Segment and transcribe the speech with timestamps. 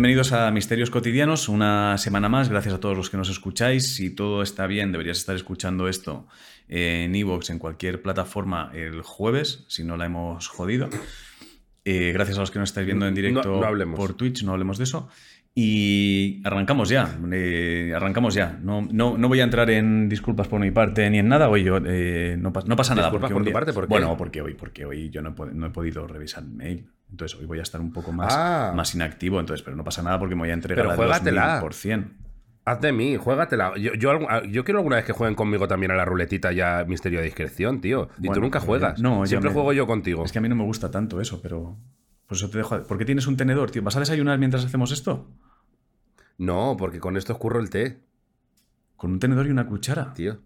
[0.00, 2.48] Bienvenidos a Misterios Cotidianos, una semana más.
[2.48, 3.96] Gracias a todos los que nos escucháis.
[3.96, 6.26] Si todo está bien, deberías estar escuchando esto
[6.68, 10.88] en Evox, en cualquier plataforma, el jueves, si no la hemos jodido.
[11.84, 13.60] Eh, gracias a los que nos estáis viendo en directo
[13.94, 15.10] por Twitch, no hablemos de eso.
[15.54, 18.58] Y arrancamos ya, eh, arrancamos ya.
[18.62, 21.50] No, no, no, voy a entrar en disculpas por mi parte ni en nada.
[21.50, 23.08] Hoy yo, eh, no, no, pasa nada.
[23.08, 23.74] ¿Disculpas por tu parte?
[23.74, 25.34] ¿Por Bueno, porque hoy, porque hoy yo no
[25.66, 26.86] he, podido revisar el mail.
[27.10, 28.72] Entonces hoy voy a estar un poco más, ah.
[28.74, 29.40] más inactivo.
[29.40, 32.18] Entonces, pero no pasa nada porque me voy a entregar pero por cien.
[32.64, 33.74] Haz de mí, juégatela.
[33.76, 37.24] Yo, yo, quiero alguna vez que jueguen conmigo también a la ruletita ya Misterio de
[37.24, 38.08] Discreción, tío.
[38.22, 39.00] Y tú nunca juegas.
[39.00, 40.24] No, Siempre juego yo contigo.
[40.24, 41.76] Es que a mí no me gusta tanto eso, pero.
[42.26, 42.82] Pues eso te dejo.
[42.84, 43.82] ¿Por qué tienes un tenedor, tío?
[43.82, 45.28] ¿Vas a desayunar mientras hacemos esto?
[46.38, 48.04] No, porque con esto escurro el té.
[48.96, 50.12] Con un tenedor y una cuchara.
[50.14, 50.38] Tío.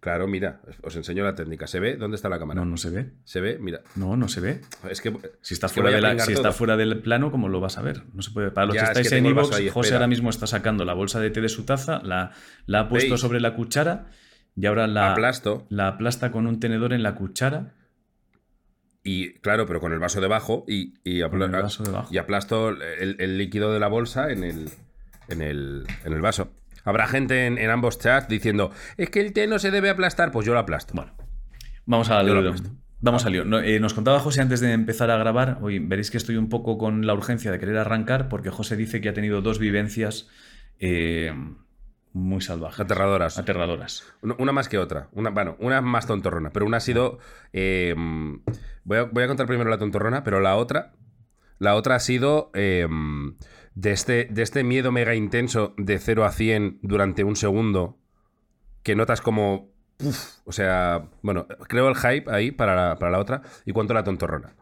[0.00, 1.66] Claro, mira, os enseño la técnica.
[1.66, 1.96] ¿Se ve?
[1.96, 2.60] ¿Dónde está la cámara?
[2.60, 3.10] No, no se ve.
[3.24, 3.58] ¿Se ve?
[3.58, 3.80] Mira.
[3.96, 4.60] No, no se ve.
[4.88, 7.82] Es que si está fuera, de si está fuera del plano, ¿cómo lo vas a
[7.82, 8.04] ver?
[8.14, 8.52] No se puede.
[8.52, 11.40] Para los que estáis en Evox, José ahora mismo está sacando la bolsa de té
[11.40, 12.30] de su taza, la,
[12.66, 14.06] la ha puesto sobre la cuchara
[14.54, 15.66] y ahora la, Aplasto.
[15.68, 17.74] la aplasta con un tenedor en la cuchara.
[19.02, 23.88] Y claro, pero con el vaso debajo y, y, y aplasto el líquido de la
[23.88, 24.68] bolsa en el,
[25.28, 26.52] en el, en el vaso.
[26.84, 30.46] Habrá gente en, ambos chats diciendo, es que el té no se debe aplastar, pues
[30.46, 30.94] yo lo aplasto.
[30.94, 31.12] Bueno,
[31.86, 32.54] vamos a lío.
[33.00, 33.44] Vamos a lío.
[33.60, 36.78] Eh, nos contaba José antes de empezar a grabar, hoy veréis que estoy un poco
[36.78, 40.28] con la urgencia de querer arrancar porque José dice que ha tenido dos vivencias
[40.80, 41.32] eh,
[42.12, 42.80] muy salvajes.
[42.80, 43.38] Aterradoras.
[43.38, 44.04] Aterradoras.
[44.22, 45.08] Una, más que otra.
[45.12, 47.18] Una, bueno, una más tontorrona, pero una ha sido...
[47.52, 47.94] Eh,
[48.84, 50.92] voy, a, voy, a, contar primero la tontorrona, pero la otra...
[51.60, 52.52] La otra ha sido
[53.78, 57.96] de este, de este miedo mega intenso de 0 a 100 durante un segundo,
[58.82, 59.70] que notas como...
[60.44, 64.02] o sea, bueno, creo el hype ahí para la, para la otra y cuánto la
[64.02, 64.54] tontorrona.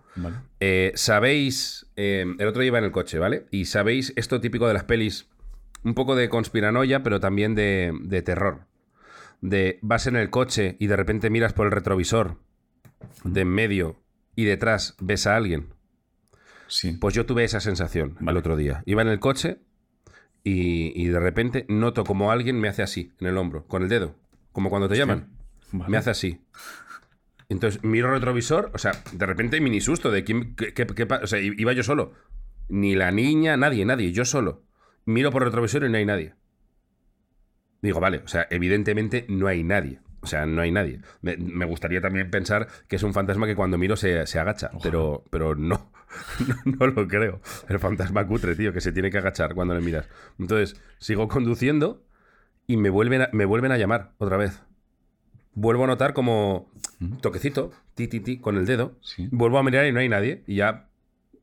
[0.60, 3.47] Eh, sabéis, eh, el otro iba en el coche, ¿vale?
[3.50, 5.28] Y sabéis esto típico de las pelis,
[5.82, 8.66] un poco de conspiranoia, pero también de, de terror.
[9.41, 12.37] De vas en el coche y de repente miras por el retrovisor
[13.25, 13.97] de en medio
[14.34, 15.75] y detrás ves a alguien.
[17.00, 18.82] Pues yo tuve esa sensación el otro día.
[18.87, 19.59] Iba en el coche
[20.43, 24.15] y, de repente noto como alguien me hace así, en el hombro, con el dedo.
[24.53, 25.31] Como cuando te llaman.
[25.72, 26.41] Me hace así.
[27.49, 30.55] Entonces miro el retrovisor, o sea, de repente mini susto de quién.
[30.56, 30.87] Qué,
[31.22, 32.12] o sea, iba yo solo.
[32.69, 34.65] Ni la niña, nadie, nadie, yo solo.
[35.05, 36.34] Miro por el retrovisor y no hay nadie.
[37.82, 40.00] Digo, vale, o sea, evidentemente no hay nadie.
[40.26, 40.98] O sea, no hay nadie.
[41.22, 45.54] Me, gustaría también pensar que es un fantasma que cuando miro se, agacha, pero, pero
[45.54, 45.92] no,
[46.64, 47.41] no, lo creo.
[47.69, 50.09] El fantasma cutre, tío, que se tiene que agachar cuando le miras.
[50.41, 52.03] Entonces, sigo conduciendo
[52.66, 54.60] y me vuelven a, me vuelven a llamar otra vez.
[55.54, 56.72] Vuelvo a notar como
[57.20, 58.98] toquecito, ti, ti, ti, con el dedo.
[59.31, 60.43] Vuelvo a mirar y no hay nadie.
[60.48, 60.88] Y ya,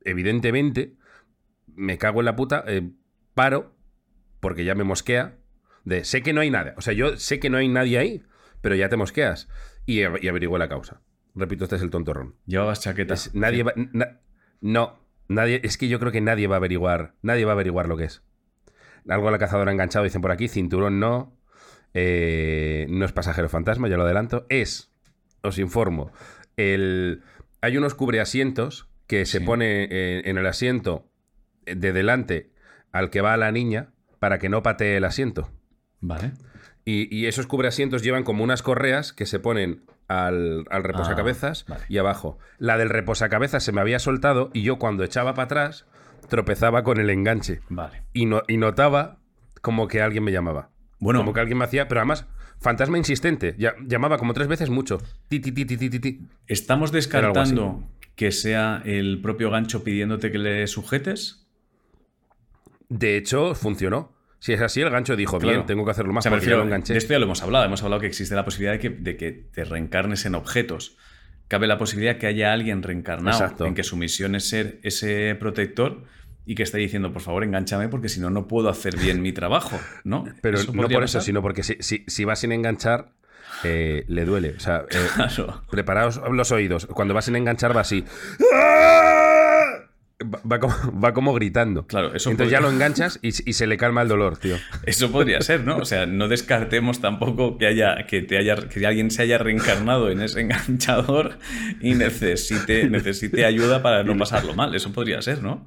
[0.04, 0.98] evidentemente,
[1.74, 2.92] me cago en la puta, eh,
[3.34, 3.74] paro,
[4.42, 5.38] porque ya me mosquea,
[5.86, 6.74] de sé que no hay nada.
[6.76, 8.24] O sea, yo sé que no hay nadie ahí
[8.64, 9.50] pero ya te mosqueas.
[9.86, 11.02] Y, y averigüé la causa.
[11.36, 12.36] Repito, este es el tontorrón.
[12.46, 13.36] ¿Llevabas chaquetas?
[13.36, 13.74] nadie va,
[14.62, 17.88] no, nadie, es que yo creo que nadie va a averiguar, nadie va a averiguar
[17.88, 18.24] lo que es.
[19.10, 21.38] Algo a la cazadora enganchado, dicen por aquí, cinturón no,
[21.94, 24.46] eh, no es pasajero fantasma, ya lo adelanto.
[24.48, 24.94] Es,
[25.42, 26.14] os informo,
[26.56, 27.22] el,
[27.60, 31.12] hay unos cubreasientos que se pone eh, en el asiento
[31.66, 32.54] de delante
[32.94, 35.52] al que va la niña para que no patee el asiento.
[36.00, 36.32] Vale.
[36.86, 41.98] Y, esos cubreasientos llevan como unas correas que se ponen al, al reposacabezas ah, y
[41.98, 42.40] abajo.
[42.58, 45.86] La del reposacabezas se me había soltado y yo cuando echaba para atrás
[46.28, 47.62] tropezaba con el enganche.
[47.70, 48.04] Vale.
[48.12, 49.20] Y, no, y notaba
[49.62, 50.70] como que alguien me llamaba.
[51.00, 51.20] Bueno.
[51.20, 52.28] Como que alguien me hacía, pero además,
[52.60, 53.56] fantasma insistente.
[53.58, 55.02] Ya, llamaba como tres veces mucho.
[55.28, 57.84] Ti, ti, ti, ti, ti, ¿Estamos descartando
[58.16, 61.46] que sea el propio gancho pidiéndote que le sujetes?
[62.90, 64.13] De hecho, funcionó.
[64.44, 66.26] Si es así, el gancho dijo, bien, tengo que hacerlo más.
[66.26, 66.92] O sea, lo enganché.
[66.92, 67.64] De esto ya lo hemos hablado.
[67.64, 70.98] Hemos hablado que existe la posibilidad de que, te reencarnes en objetos.
[71.48, 76.04] Cabe la posibilidad que haya alguien reencarnado en que su misión es ser ese protector
[76.46, 79.32] y que esté diciendo, por favor, enganchame porque si no, no puedo hacer bien mi
[79.32, 80.26] trabajo, ¿no?
[80.42, 83.14] Pero no por eso, sino porque si, si, vas sin enganchar,
[83.64, 84.56] eh, le duele.
[84.58, 85.08] O sea, eh,
[85.72, 86.88] preparaos los oídos.
[86.88, 88.04] Cuando vas sin enganchar va así.
[91.04, 91.86] Va como, gritando.
[91.86, 94.58] Claro, eso Entonces ya lo enganchas y, se le calma el dolor, tío.
[94.86, 95.78] Eso podría ser, ¿no?
[95.78, 100.10] O sea, no descartemos tampoco que haya que te haya que alguien se haya reencarnado
[100.10, 101.38] en ese enganchador
[101.82, 104.74] y necesite, necesite ayuda para no pasarlo mal.
[104.76, 105.66] Eso podría ser, ¿no?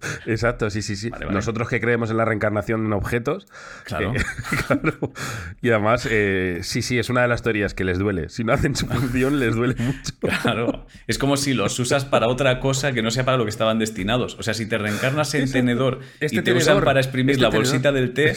[0.26, 1.10] Exacto, sí, sí, sí.
[1.10, 1.34] Vale, vale.
[1.36, 3.46] Nosotros que creemos en la reencarnación en objetos.
[3.84, 4.12] Claro.
[4.14, 4.22] eh,
[4.66, 5.12] claro.
[5.60, 8.28] Y además, eh, sí, sí, es una de las teorías que les duele.
[8.28, 10.12] Si no hacen su función, les duele mucho.
[10.42, 10.86] Claro.
[11.06, 13.78] Es como si los usas para otra cosa que no sea para lo que estaban
[13.78, 14.36] destinados.
[14.38, 17.42] O sea, si te reencarnas en tenedor Este y te usan tenedor, para exprimir este
[17.42, 17.66] la tenedor.
[17.66, 18.36] bolsita del té,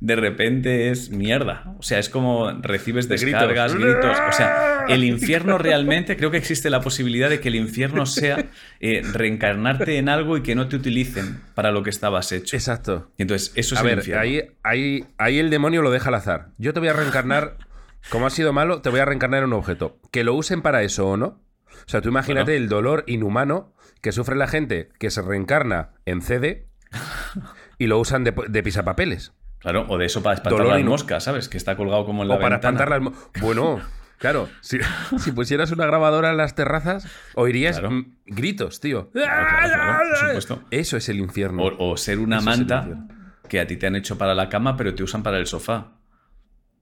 [0.00, 1.74] de repente es mierda.
[1.78, 3.24] O sea, es como recibes gritos.
[3.26, 4.16] descargas, gritos.
[4.28, 8.46] O sea, el infierno realmente, creo que existe la posibilidad de que el infierno sea
[8.80, 12.56] eh, reencarnarte en algo y que no te utilicen para lo que estabas hecho.
[12.56, 13.10] Exacto.
[13.16, 14.22] Y entonces, eso es A el ver, infierno.
[14.22, 16.48] ahí, ahí, ahí el demonio lo deja al azar.
[16.58, 17.56] Yo te voy a reencarnar,
[18.10, 19.98] como has sido malo, te voy a reencarnar en un objeto.
[20.10, 21.40] Que lo usen para eso o no.
[21.86, 22.62] O sea, tú imagínate Bueno.
[22.64, 26.68] el dolor inhumano que sufre la gente que se reencarna en CD
[27.78, 29.32] y lo usan de, de pisapapeles.
[29.64, 31.48] Claro, o de eso para espantar Dolor las moscas, ¿sabes?
[31.48, 33.00] Que está colgado como en la O para espantar las...
[33.40, 33.80] Bueno,
[34.18, 34.78] claro, si,
[35.18, 38.04] si pusieras una grabadora en las terrazas, oirías Claro.
[38.26, 39.10] gritos, tío.
[39.10, 40.62] Claro, claro, claro, por supuesto.
[40.70, 41.64] Eso es el infierno.
[41.64, 43.06] O, o ser una Eso manta
[43.48, 45.92] que a ti te han hecho para la cama, pero te usan para el sofá.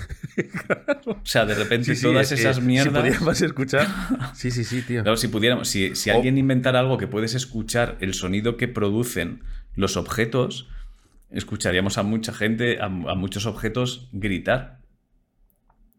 [1.06, 2.94] O sea, de repente Sí, sí, todas esas mierdas.
[2.94, 3.88] Si pudiéramos escuchar.
[4.34, 5.04] Sí, sí, sí, tío.
[5.04, 9.44] Claro, si pudiéramos, si, si alguien inventara algo que puedes escuchar el sonido que producen
[9.76, 10.70] los objetos,
[11.34, 14.80] escucharíamos a mucha gente, a, a muchos objetos gritar.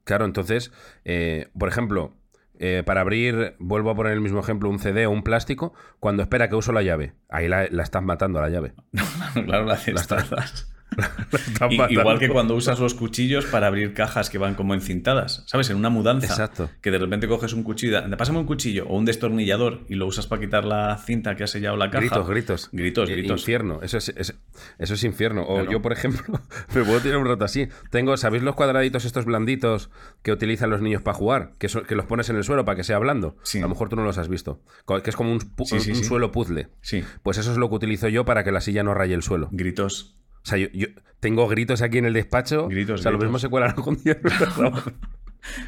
[0.04, 0.72] Claro, entonces,
[1.04, 2.14] eh, por ejemplo,
[2.58, 6.22] eh, para abrir, vuelvo a poner el mismo ejemplo, un CD o un plástico, cuando
[6.22, 8.75] espera que uso la llave, ahí la, la estás matando a la llave.
[9.46, 9.64] claro.
[9.66, 10.73] La estás matando.
[11.91, 15.70] Igual que cuando usas los cuchillos para abrir cajas que van como encintadas, ¿sabes?
[15.70, 16.26] En una mudanza.
[16.26, 16.70] Exacto.
[16.81, 20.26] Que de repente coges un cuchillo, pásame un cuchillo o un destornillador y lo usas
[20.26, 22.00] para quitar la cinta que ha sellado la caja.
[22.05, 22.69] Gritos, gritos.
[22.73, 23.41] Gritos, Eh, gritos.
[23.41, 24.35] Infierno, eso es, es-
[24.79, 25.43] eso es infierno.
[25.43, 25.70] O Claro.
[25.73, 26.23] yo, por ejemplo,
[26.75, 27.69] me puedo tirar un rato así.
[27.91, 29.91] Tengo, ¿sabéis los cuadraditos estos blanditos
[30.23, 31.52] que utilizan los niños para jugar?
[31.58, 33.37] Que, so- que los pones en el suelo para que sea blando.
[33.43, 33.58] Sí.
[33.58, 34.61] A lo mejor tú no los has visto.
[34.87, 36.05] Que es como un, pu- Sí, sí, un sí.
[36.05, 36.69] suelo puzzle.
[36.81, 39.23] Sí, Pues eso es lo que utilizo yo para que la silla no raye el
[39.23, 39.49] suelo.
[39.52, 40.17] gritos.
[40.44, 40.87] O sea, yo, yo
[41.20, 42.69] tengo gritos aquí en el despacho.
[42.69, 43.29] Gritos, O sea, lo gritos.
[43.31, 44.17] mismo se cuelan con Dios.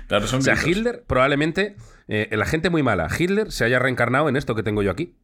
[0.08, 0.70] Claro, son O sea, gritos.
[0.78, 1.76] Hitler probablemente,
[2.08, 5.16] eh, la gente muy mala, Hitler se haya reencarnado en esto que tengo yo aquí.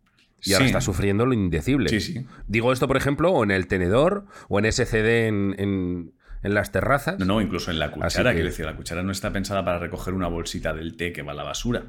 [0.44, 1.88] Y ahora está sufriendo lo indecible.
[1.88, 2.26] Sí, sí.
[2.48, 6.12] Digo esto, por ejemplo, o en el tenedor, o en ese CD en, en-
[6.42, 7.18] en las terrazas.
[7.20, 8.30] No, no, incluso en la cuchara.
[8.32, 11.22] que- Quiero decir, la cuchara no está pensada para recoger una bolsita del té que
[11.22, 11.84] va a la basura.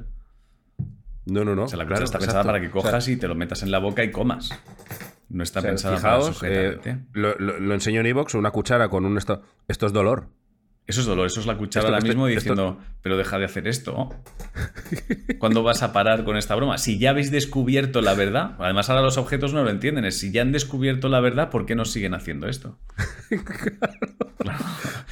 [1.26, 1.54] no, no.
[1.56, 2.46] no, O sea, la claro, cuchara está pensada exacto.
[2.48, 4.50] para que O sea, cojas y te lo metas en la boca y comas.
[5.28, 8.50] No está o sea, pensada fijaos, para eh, lo, lo- lo enseño en iVoox, una
[8.50, 9.42] cuchara con un esto.
[9.68, 10.28] Esto es dolor.
[10.86, 13.46] Eso es dolor, eso es la cuchara Esto ahora mismo esto- diciendo, pero deja de
[13.46, 14.10] hacer esto.
[15.38, 16.76] ¿Cuándo vas a parar con esta broma?
[16.76, 20.30] Si ya habéis descubierto la verdad, además ahora los objetos no lo entienden, es si
[20.30, 22.78] ya han descubierto la verdad, ¿por qué no siguen haciendo esto?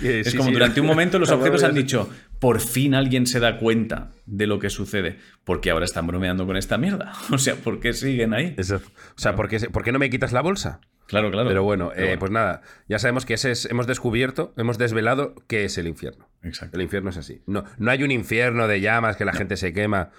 [0.02, 0.54] Eh, Es sí, como sí.
[0.54, 4.58] durante un momento los objetos han dicho, por fin alguien se da cuenta de lo
[4.58, 7.12] que sucede, porque ahora están bromeando con esta mierda.
[7.30, 8.54] O sea, ¿por qué siguen ahí?
[8.58, 8.76] Eso.
[8.76, 10.80] O sea, ¿por qué, por qué no me quitas la bolsa?
[11.06, 11.48] Claro, claro.
[11.48, 15.34] Pero bueno, Pero eh, pues nada, ya sabemos que ese es, hemos descubierto, hemos desvelado
[15.46, 16.28] qué es el infierno.
[16.42, 16.76] Exacto.
[16.76, 17.42] El infierno es así.
[17.46, 20.10] No, no hay un infierno de llamas que la gente se quema.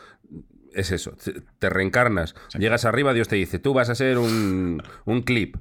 [0.74, 1.16] Es eso.
[1.60, 5.58] Te, reencarnas, llegas arriba, Dios te dice, tú vas a ser un, un clip.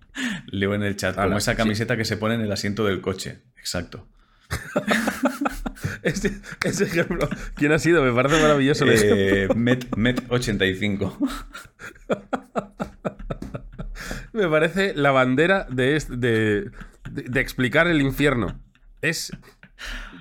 [0.46, 1.56] Leo en el chat, Ala, como esa sí.
[1.58, 3.42] camiseta que se pone en el asiento del coche.
[3.56, 4.08] Exacto.
[6.02, 8.02] Ese, ejemplo, ¿quién ha sido?
[8.02, 8.84] Me parece maravilloso.
[8.84, 8.90] el.
[8.92, 11.18] Eh, Met, Met 85.
[14.32, 16.70] Me parece la bandera de, est- de,
[17.10, 18.60] de- de explicar el infierno.
[19.00, 19.32] Es,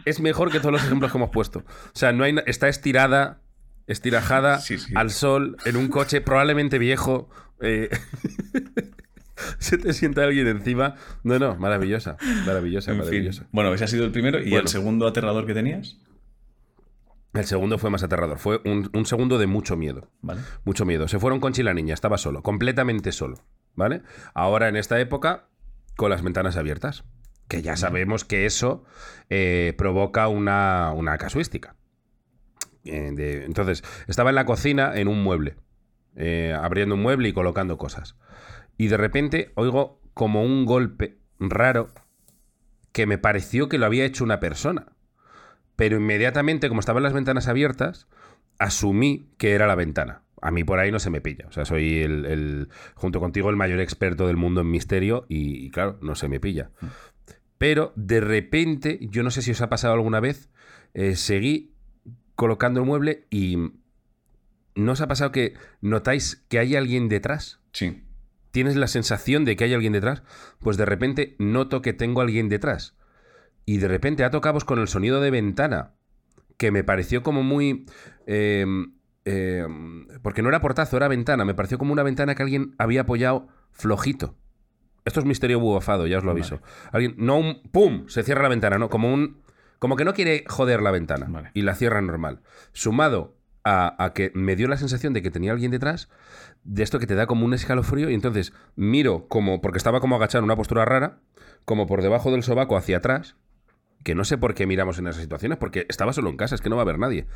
[0.06, 1.60] es mejor que todos los ejemplos que hemos puesto.
[1.60, 3.42] O sea, no hay, está estirada,
[3.88, 4.94] estirajada Sí, sí.
[4.96, 7.30] al sol, en un coche probablemente viejo.
[7.62, 7.90] eh,
[9.60, 10.96] se te sienta alguien encima.
[11.24, 12.18] No, no, maravillosa.
[12.46, 13.06] Maravillosa, En fin.
[13.06, 13.48] maravillosa.
[13.52, 14.40] Bueno, ese ha sido el primero.
[14.40, 14.60] ¿Y Bueno.
[14.62, 15.98] el segundo aterrador que tenías?
[17.34, 18.40] El segundo fue más aterrador.
[18.40, 20.10] Fue un, un segundo de mucho miedo.
[20.22, 20.42] Vale.
[20.66, 21.08] Mucho miedo.
[21.08, 23.38] Se fueron con la niña, estaba solo, completamente solo.
[23.76, 24.02] ¿Vale?
[24.34, 25.48] Ahora en esta época,
[25.96, 27.04] con las ventanas abiertas.
[27.48, 28.86] Que ya sabemos que eso
[29.30, 31.76] eh, provoca una, una casuística.
[32.86, 35.58] Eh, de- entonces, estaba en la cocina en un mueble,
[36.16, 38.16] eh, abriendo un mueble y colocando cosas.
[38.78, 41.90] Y de repente oigo como un golpe raro
[42.94, 44.88] que me pareció que lo había hecho una persona.
[45.76, 48.08] Pero inmediatamente, como estaban las ventanas abiertas,
[48.60, 50.22] asumí que era la ventana.
[50.42, 51.46] A mí por ahí no se me pilla.
[51.48, 55.66] O sea, soy el, el- junto contigo el mayor experto del mundo en misterio y,
[55.66, 56.72] y claro, no se me pilla.
[57.58, 60.50] Pero de repente, yo no sé si os ha pasado alguna vez,
[60.94, 61.76] eh, seguí
[62.36, 63.58] colocando el mueble y
[64.76, 67.60] ¿no os ha pasado que notáis que hay alguien detrás?
[67.72, 68.04] Sí.
[68.50, 70.24] ¿Tienes la sensación de que hay alguien detrás?
[70.60, 72.98] Pues de repente noto que tengo alguien detrás.
[73.66, 75.94] Y de repente ha tocado con el sonido de ventana,
[76.58, 77.86] que me pareció como muy...
[78.26, 78.66] eh,
[79.26, 79.66] eh,
[80.22, 81.46] porque no era portazo, era ventana.
[81.46, 84.36] Me pareció como una ventana que alguien había apoyado flojito.
[85.06, 86.62] Esto es misterio bufado, ya os lo aviso.
[86.92, 88.08] Alguien, no un ¡pum!
[88.08, 88.90] Se cierra la ventana, ¿no?
[88.90, 89.42] Como un.
[89.80, 91.26] Como que no quiere joder la ventana.
[91.28, 91.50] Vale.
[91.56, 92.42] Y la cierra normal.
[92.72, 96.10] Sumado a, a que me dio la sensación de que tenía alguien detrás,
[96.64, 99.62] de esto que te da como un escalofrío, y entonces miro como.
[99.62, 101.20] Porque estaba como agachado en una postura rara,
[101.66, 103.36] como por debajo del sobaco hacia atrás.
[104.04, 106.62] Que no sé por qué miramos en esas situaciones, porque estaba solo en casa, es
[106.62, 107.28] que no va a haber nadie.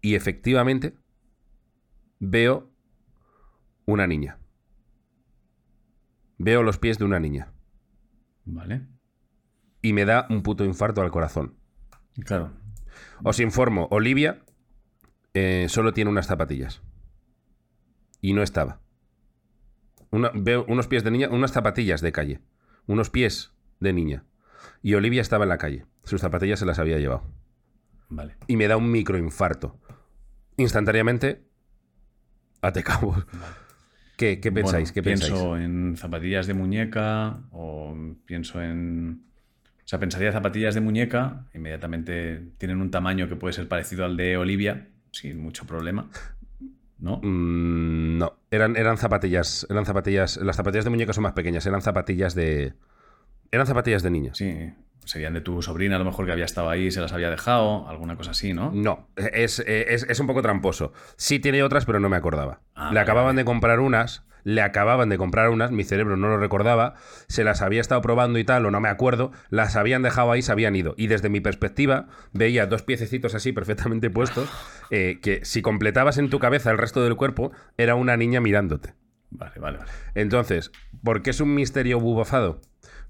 [0.00, 0.94] Y efectivamente,
[2.20, 2.70] veo
[3.86, 4.38] una niña.
[6.38, 7.52] Veo los pies de una niña.
[8.44, 8.86] Vale.
[9.82, 11.56] Y me da un puto infarto al corazón.
[12.24, 12.52] Claro.
[13.24, 14.44] Os informo, Olivia
[15.34, 16.82] eh, solo tiene unas zapatillas.
[18.20, 18.80] Y no estaba.
[20.10, 22.40] Una- veo unos pies de niña, unas zapatillas de calle.
[22.86, 24.24] Unos pies de niña.
[24.82, 25.86] Y Olivia estaba en la calle.
[26.04, 27.24] Sus zapatillas se las había llevado.
[28.08, 28.36] Vale.
[28.46, 29.78] Y me da un microinfarto.
[30.56, 31.47] Instantáneamente,
[32.60, 33.24] ate cabos.
[34.16, 34.88] ¿Qué, qué pensáis?
[34.88, 35.64] Bueno, ¿Qué pienso pensáis?
[35.64, 37.96] en zapatillas de muñeca o
[38.26, 39.22] pienso en...
[39.78, 44.16] O sea, pensaría zapatillas de muñeca, inmediatamente tienen un tamaño que puede ser parecido al
[44.16, 46.10] de Olivia, sin mucho problema.
[46.98, 47.20] ¿No?
[47.22, 49.66] Mm, no, eran, eran zapatillas.
[49.70, 50.36] Eran zapatillas.
[50.38, 51.64] Las zapatillas de muñeca son más pequeñas.
[51.64, 52.74] Eran zapatillas de.
[53.50, 54.30] Eran zapatillas de niña.
[54.34, 54.72] Sí,
[55.04, 57.30] serían de tu sobrina a lo mejor que había estado ahí y se las había
[57.30, 58.70] dejado, alguna cosa así, ¿no?
[58.72, 60.92] No, es, es- es un poco tramposo.
[61.16, 62.60] Sí tiene otras, pero no me acordaba.
[62.74, 63.40] Ah, le acababan vale.
[63.40, 66.94] de comprar unas, le acababan de comprar unas, mi cerebro no lo recordaba,
[67.26, 70.42] se las había estado probando y tal, o no me acuerdo, las habían dejado ahí,
[70.42, 70.94] se habían ido.
[70.98, 74.48] Y desde mi perspectiva, veía dos piececitos así perfectamente puestos,
[74.90, 78.94] eh, que si completabas en tu cabeza el resto del cuerpo, era una niña mirándote.
[79.30, 79.90] Vale, vale, vale.
[80.14, 80.70] Entonces,
[81.02, 82.62] ¿por qué es un misterio bubafado?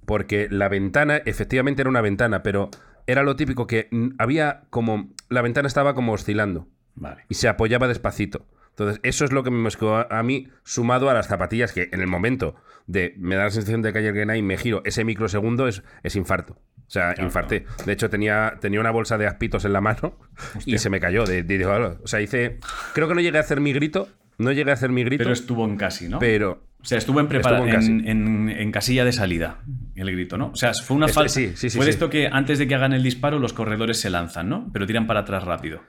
[0.09, 2.71] Porque la ventana, efectivamente era una ventana, pero
[3.07, 3.89] era lo típico que
[4.19, 5.13] había como.
[5.29, 7.27] La ventana estaba como oscilando Vale.
[7.29, 8.47] y se apoyaba despacito.
[8.71, 12.01] Entonces, eso es lo que me mosqueó a, mí, sumado a las zapatillas, que en
[12.01, 12.55] el momento
[12.87, 15.83] de me da la sensación de que hay alguien ahí, me giro, ese microsegundo es,
[16.03, 16.55] es infarto.
[16.55, 17.67] O sea, Claro, infarté.
[17.85, 20.17] De hecho, tenía, tenía una bolsa de aspitos en la mano
[20.65, 21.25] y se me cayó.
[21.25, 22.61] De, de- de- o sea, hice.
[22.95, 24.09] Creo que no llegué a hacer mi grito.
[24.39, 25.23] No llegué a hacer mi grito.
[25.25, 26.19] Pero estuvo en casi, ¿no?
[26.21, 27.91] pero O sea, estuvo en, prepara- Estuvo en casi.
[27.91, 29.59] en, en- en casilla de salida
[29.95, 30.47] el grito, ¿no?
[30.53, 31.29] O sea, fue una Este- falta.
[31.29, 34.09] sí, sí, sí, fue esto que antes de que hagan el disparo los corredores se
[34.09, 34.71] lanzan, ¿no?
[34.73, 35.83] Pero tiran para atrás rápido.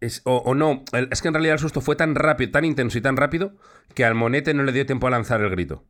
[0.00, 2.98] Es- o, o no, es que en realidad el susto fue tan rápido, tan intenso
[2.98, 3.56] y tan rápido
[3.94, 5.84] que al monete no le dio tiempo a lanzar el grito.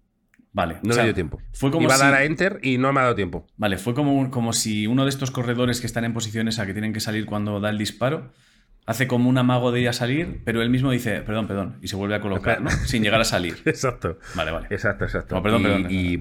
[0.55, 0.77] Vale.
[0.83, 1.43] No o sea, le dio tiempo.
[1.53, 3.47] Fue como Iba si, a dar a enter y no me ha dado tiempo.
[3.59, 6.73] Vale, fue como, como si uno de estos corredores que están en posiciones a que
[6.73, 8.31] tienen que salir cuando da el disparo
[8.87, 11.89] hace como un amago de ir a salir, pero él mismo dice, perdón, perdón, y
[11.89, 12.71] se vuelve a colocar, ¿no?
[12.87, 13.57] Sin llegar a salir.
[13.65, 14.19] Exacto.
[14.35, 14.67] Vale, vale.
[14.71, 15.35] Exacto, exacto.
[15.35, 15.87] No, perdón, y, perdón.
[15.91, 16.19] y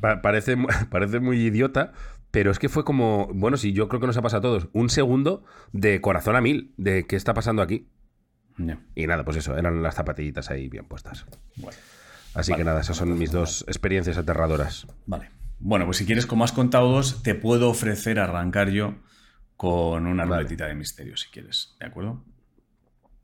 [0.00, 0.56] pa- parece,
[0.90, 1.92] parece muy idiota,
[2.30, 4.68] pero es que fue como, bueno, sí, yo creo que nos ha pasado a todos,
[4.72, 7.88] un segundo de corazón a mil, de qué está pasando aquí.
[8.94, 11.26] Y nada, pues eso, eran las zapatillitas ahí bien puestas.
[11.56, 11.76] Bueno.
[12.32, 14.86] Así Vale, que nada, esas son mis dos experiencias aterradoras.
[15.06, 15.30] Vale.
[15.58, 18.94] Bueno, pues si quieres, como has contado dos, te puedo ofrecer arrancar yo
[19.56, 20.42] con una Vale.
[20.42, 21.76] ruletita de misterio, si quieres.
[21.80, 22.24] ¿De acuerdo?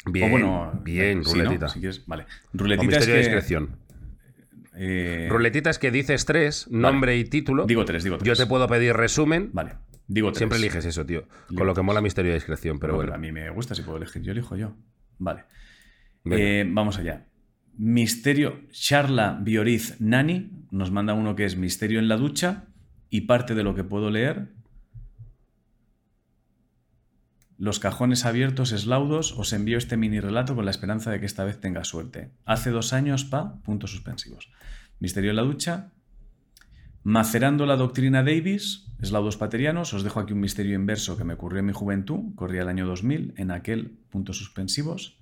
[0.07, 1.45] Bien, o bueno, bien, sí, ¿no?
[1.45, 1.69] ruletita.
[1.69, 2.27] Si quieres, vale.
[2.53, 3.77] Ruletita es misterio que, de discreción.
[4.75, 7.67] eh, Ruletitas que dices tres, nombre y título.
[7.67, 8.27] Digo tres, digo tres.
[8.27, 9.51] Yo te puedo pedir resumen.
[9.53, 9.75] Vale.
[10.09, 10.39] Digo tres.
[10.39, 11.21] Siempre eliges eso, tío.
[11.49, 11.87] Digo Con lo que tres.
[11.87, 13.15] mola misterio de discreción, pero bueno.
[13.15, 14.23] a mí me gusta si puedo elegir.
[14.23, 14.75] Yo elijo yo.
[15.19, 15.45] Vale.
[16.31, 17.27] Eh, vamos allá.
[17.77, 18.61] Misterio.
[18.73, 22.65] Charla Bioriz Nani nos manda uno que es Misterio en la ducha
[23.09, 24.49] y parte de lo que puedo leer.
[27.63, 31.45] Los cajones abiertos eslaudos, os envío este mini relato con la esperanza de que esta
[31.45, 32.33] vez tenga suerte.
[32.45, 34.51] Hace dos años, pa, puntos suspensivos.
[34.99, 35.93] Misterio en la ducha.
[37.05, 41.61] Macerando la doctrina Davis, eslaudos paterianos, os dejo aquí un misterio inverso que me ocurrió
[41.61, 45.21] en mi juventud, corría el año 2000, en aquel, puntos suspensivos.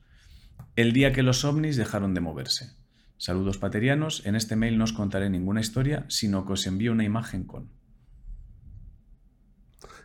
[0.76, 2.73] El día que los ovnis dejaron de moverse.
[3.18, 7.04] Saludos paterianos, en este mail no os contaré ninguna historia, sino que os envío una
[7.04, 7.68] imagen con.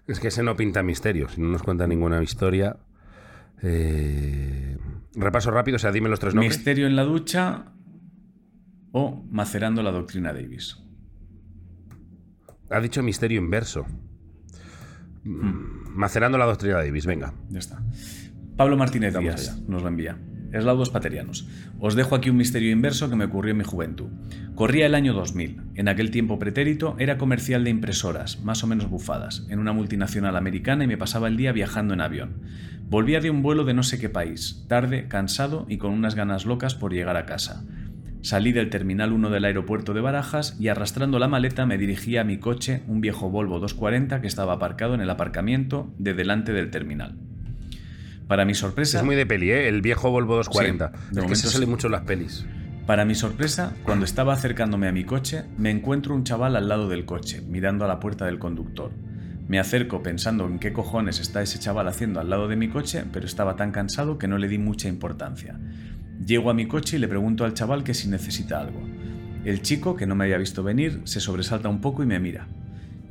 [0.07, 2.77] Es que ese no pinta misterio, si no nos cuenta ninguna historia.
[3.61, 4.77] Eh,
[5.15, 6.57] Repaso rápido, o sea, dime los tres nombres.
[6.57, 7.71] Misterio en la ducha
[8.91, 10.77] o macerando la doctrina Davis.
[12.69, 13.85] Ha dicho misterio inverso.
[15.23, 17.33] Mm, Macerando la doctrina Davis, venga.
[17.49, 17.81] Ya está.
[18.57, 20.17] Pablo Martínez Díaz nos lo envía.
[20.51, 21.47] Eslaudos paterianos.
[21.79, 24.07] Os dejo aquí un misterio inverso que me ocurrió en mi juventud.
[24.55, 25.61] Corría el año 2000.
[25.75, 30.35] En aquel tiempo pretérito era comercial de impresoras, más o menos bufadas, en una multinacional
[30.35, 32.41] americana y me pasaba el día viajando en avión.
[32.87, 36.45] Volvía de un vuelo de no sé qué país, tarde, cansado y con unas ganas
[36.45, 37.65] locas por llegar a casa.
[38.25, 42.23] Salí del Terminal 1 del aeropuerto de Barajas y arrastrando la maleta me dirigí a
[42.23, 46.71] mi coche, un viejo Volvo 240 que estaba aparcado en el aparcamiento de delante del
[46.71, 47.19] terminal.
[48.27, 49.67] Para mi sorpresa, Es muy de peli, ¿eh?
[49.67, 50.91] El viejo Volvo 240.
[50.91, 51.71] Sí, de es que se sale sí.
[51.71, 52.45] mucho en las pelis.
[52.87, 56.87] Para mi sorpresa, cuando estaba acercándome a mi coche, me encuentro un chaval al lado
[56.87, 58.91] del coche, mirando a la puerta del conductor.
[59.47, 63.03] Me acerco pensando en qué cojones está ese chaval haciendo al lado de mi coche,
[63.11, 65.59] pero estaba tan cansado que no le di mucha importancia.
[66.25, 68.81] Llego a mi coche y le pregunto al chaval que si necesita algo.
[69.43, 72.47] El chico, que no me había visto venir, se sobresalta un poco y me mira.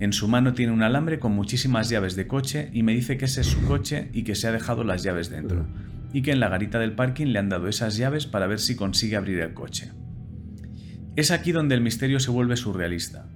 [0.01, 3.27] En su mano tiene un alambre con muchísimas llaves de coche y me dice que
[3.27, 5.67] ese es su coche y que se ha dejado las llaves dentro,
[6.13, 8.77] y que en la garita del parking le han dado esas llaves para ver si
[8.77, 9.93] consigue abrir el coche.
[11.17, 13.27] Es aquí donde el misterio se vuelve surrealista.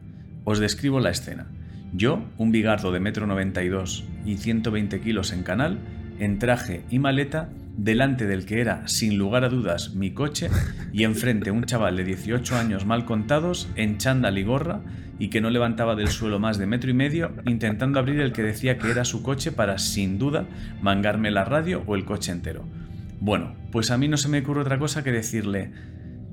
[0.45, 1.47] Os describo la escena.
[1.93, 5.79] Yo, un bigardo de metro 92 y 120 kilos en canal,
[6.19, 10.51] en traje y maleta, delante del que era, sin lugar a dudas, mi coche,
[10.93, 14.81] y enfrente un chaval de 18 años mal contados, en chándal y gorra,
[15.19, 18.43] y que no levantaba del suelo más de metro y medio, intentando abrir el que
[18.43, 20.47] decía que era su coche para, sin duda,
[20.81, 22.65] mangarme la radio o el coche entero.
[23.21, 25.73] Bueno, pues a mí no se me ocurre otra cosa que decirle,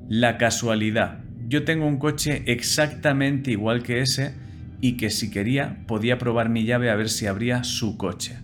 [0.07, 4.35] la casualidad, yo tengo un coche exactamente igual que ese,
[4.81, 8.37] y que si quería podía probar mi llave a ver si abría su coche.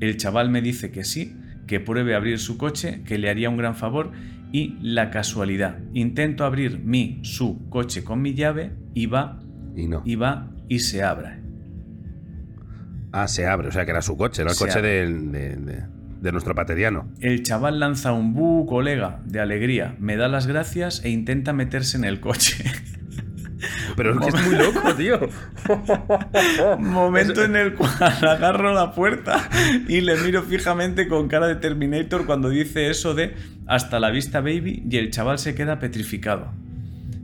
[0.00, 3.50] El chaval me dice que sí, que pruebe a abrir su coche, que le haría
[3.50, 4.10] un gran favor
[4.52, 5.78] y la casualidad.
[5.94, 9.40] Intento abrir mi, su coche con mi llave y va
[9.76, 10.02] Y no.
[10.04, 11.38] y va y se abre.
[13.12, 15.56] Ah, se abre, o sea que era su coche, era el Se coche del- de,
[15.56, 15.84] de-
[16.20, 17.08] de nuestro pateriano.
[17.20, 21.96] El chaval lanza un bu, colega, de alegría, me da las gracias e intenta meterse
[21.96, 22.62] en el coche.
[23.96, 25.18] Pero es que es muy loco, tío.
[26.78, 27.90] Momento en el cual
[28.28, 29.48] agarro la puerta
[29.88, 33.34] y le miro fijamente con cara de Terminator cuando dice eso de
[33.66, 36.52] hasta la vista baby y el chaval se queda petrificado.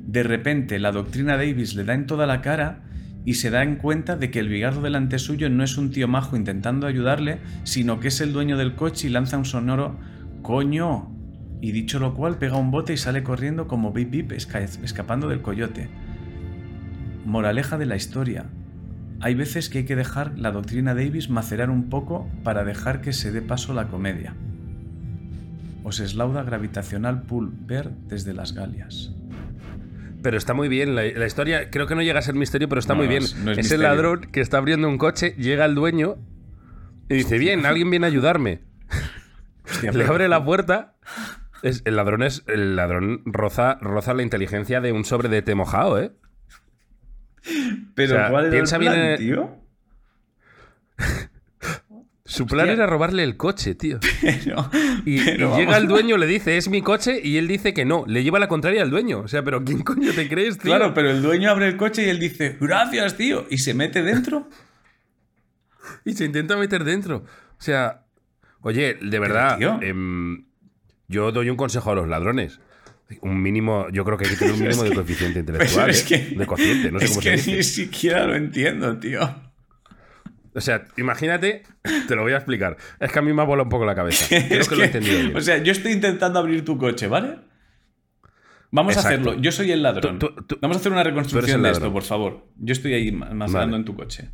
[0.07, 2.81] De repente la doctrina Davis le da en toda la cara
[3.25, 6.07] y se da en cuenta de que el bigardo delante suyo no es un tío
[6.07, 9.99] majo intentando ayudarle, sino que es el dueño del coche y lanza un sonoro
[10.43, 11.13] ¡Coño!
[11.61, 15.27] Y dicho lo cual pega un bote y sale corriendo como Bip Bip esca- escapando
[15.29, 15.89] del coyote.
[17.27, 18.47] Moraleja de la historia.
[19.21, 23.13] Hay veces que hay que dejar la doctrina Davis macerar un poco para dejar que
[23.13, 24.35] se dé paso la comedia.
[25.85, 29.13] Os eslauda gravitacional Pool Ver desde las Galias.
[30.23, 32.79] Pero está muy bien, la, la historia creo que no llega a ser misterio, pero
[32.81, 33.23] está No, muy no, bien.
[33.23, 36.17] es- no es el ladrón que está abriendo un coche, llega el dueño
[37.09, 38.63] y dice, bien, alguien viene a ayudarme.
[39.65, 40.95] Hostia, Le abre la puerta.
[41.63, 42.43] Es, el ladrón es.
[42.49, 46.13] El ladrón roza, roza la inteligencia de un sobre de té mojado, ¿eh?
[47.95, 49.59] Pero o sea, ¿cuál era piensa el bien plan, tío?
[52.27, 52.75] Su plan Hostia.
[52.75, 54.01] era robarle el coche, tío.
[54.21, 54.69] Pero,
[55.05, 58.05] Y, llega el dueño, le dice, es mi coche, y él dice que no.
[58.07, 59.21] Le lleva la contraria al dueño.
[59.21, 60.73] O sea, pero ¿quién coño te crees, tío?
[60.73, 64.03] Claro, pero el dueño abre el coche y él dice, gracias, tío, y se mete
[64.03, 64.49] dentro.
[66.05, 67.19] Y se intenta meter dentro.
[67.19, 68.07] O sea,
[68.61, 70.47] oye, de verdad, em,
[71.07, 72.59] yo doy un consejo a los ladrones.
[73.21, 75.91] Un mínimo, yo creo que hay que tener un mínimo de que- coeficiente intelectual.
[75.91, 77.57] es que, De cociente, no sé es cómo que se dice.
[77.57, 79.21] ni siquiera lo entiendo, tío.
[80.55, 81.63] O sea, imagínate,
[82.09, 82.77] te lo voy a explicar.
[82.99, 84.27] Es que a mí me ha volado un poco la cabeza.
[84.49, 85.37] Creo Es que, lo he que, entendido bien.
[85.37, 87.37] O sea, yo estoy intentando abrir tu coche, ¿vale?
[88.73, 89.35] Vamos a hacerlo.
[89.41, 90.19] Yo soy el ladrón.
[90.19, 92.49] Tú- tú- tú- Vamos a hacer una reconstrucción de esto, por favor.
[92.57, 93.77] Yo estoy ahí ma- mascando Vale.
[93.77, 94.31] en tu coche.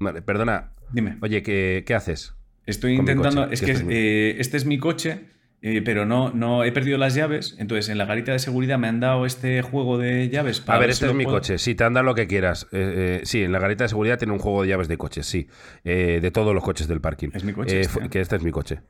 [0.00, 0.72] Vale, perdona.
[0.92, 1.18] Dime.
[1.22, 2.34] Oye, ¿qué, qué haces?
[2.66, 3.48] Estoy intentando.
[3.50, 5.26] Es que que este es mi- eh, este es mi coche,
[5.66, 7.56] eh, pero no, no he perdido las llaves.
[7.58, 10.80] Entonces, en la garita de seguridad me han dado este juego de llaves para A
[10.80, 11.56] ver, este es mi puedo- coche.
[11.58, 12.68] Sí, te anda lo que quieras.
[12.72, 15.24] Eh, eh, sí, en la garita de seguridad tiene un juego de llaves de coches,
[15.26, 15.48] sí.
[15.82, 17.30] De todos los coches del parking.
[17.32, 18.08] Es mi coche este.
[18.10, 18.80] que este es mi coche.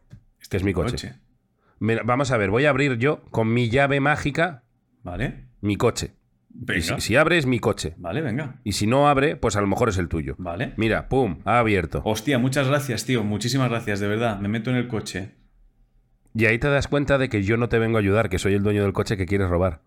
[0.40, 1.12] Este que es mi coche.
[2.04, 4.64] vamos a ver, voy a abrir yo con mi llave mágica
[5.02, 5.46] Vale.
[5.60, 6.14] mi coche.
[6.76, 7.94] Y si, si abre es mi coche.
[7.96, 8.60] Vale, venga.
[8.62, 10.36] Y si no abre, pues a lo mejor es el tuyo.
[10.38, 10.72] Vale.
[10.76, 12.00] Mira, pum, ha abierto.
[12.04, 13.24] Hostia, muchas gracias, tío.
[13.24, 14.38] Muchísimas gracias, de verdad.
[14.38, 15.32] Me meto en el coche.
[16.34, 18.54] Y ahí te das cuenta de que yo no te vengo a ayudar, que soy
[18.54, 19.82] el dueño del coche que quieres robar.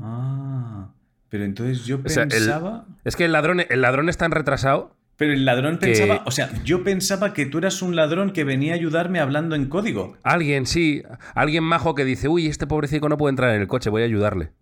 [0.00, 0.88] Ah.
[1.28, 2.86] Pero entonces yo O sea, el- pensaba.
[3.04, 4.96] Es que el ladrón, el ladrón es tan retrasado.
[5.16, 6.22] Pero el ladrón que- pensaba.
[6.26, 9.66] O sea, yo pensaba que tú eras un ladrón que venía a ayudarme hablando en
[9.68, 10.16] código.
[10.22, 11.02] Alguien, sí,
[11.34, 14.06] alguien majo que dice, uy, este pobrecito no puede entrar en el coche, voy a
[14.06, 14.52] ayudarle.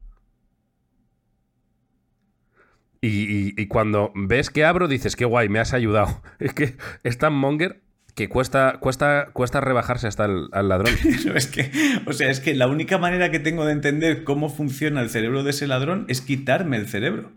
[3.01, 6.21] Y, y- y cuando ves que abro, dices, qué guay, me has ayudado.
[6.39, 7.81] Es que es tan monger
[8.13, 10.95] que cuesta, cuesta, cuesta rebajarse hasta el, al ladrón.
[11.25, 11.71] Pero es que,
[12.07, 15.43] o sea, es que la única manera que tengo de entender cómo funciona el cerebro
[15.45, 17.33] de ese ladrón es quitarme el cerebro.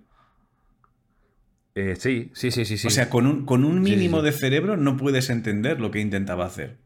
[1.76, 2.88] Eh, sí, sí, sí, sí, sí.
[2.88, 4.26] O sea, con un, con un Sí, sí, mínimo sí.
[4.26, 6.78] de cerebro no puedes entender lo que intentaba hacer.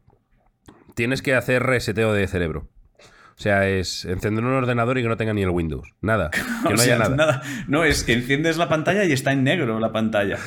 [0.94, 2.68] Tienes que hacer reseteo de cerebro.
[3.36, 5.88] O sea, es encender un ordenador y que no tenga ni el Windows.
[6.00, 6.30] Nada.
[6.62, 7.42] Que O no sea, haya nada.
[7.68, 10.38] No, es que enciendes la pantalla y está en negro la pantalla.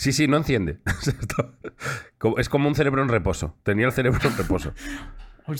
[0.00, 0.78] Sí, sí, no enciende.
[2.38, 3.54] Es como un cerebro en reposo.
[3.62, 4.72] Tenía el cerebro en reposo.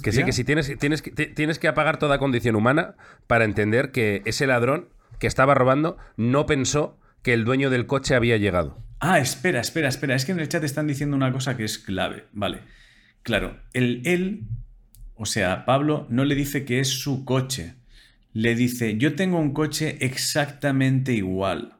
[0.04, 1.02] Que sí, que sí, tienes, tienes,
[1.34, 2.94] tienes que apagar toda condición humana
[3.26, 8.14] para entender que ese ladrón que estaba robando no pensó que el dueño del coche
[8.14, 8.78] había llegado.
[9.00, 10.14] Ah, espera, espera, espera.
[10.14, 12.26] Es que en el chat están diciendo una cosa que es clave.
[12.32, 12.60] Vale.
[13.22, 14.44] Claro, el él,
[15.16, 17.74] o sea, Pablo, no le dice que es su coche.
[18.32, 21.79] Le dice, yo tengo un coche exactamente igual.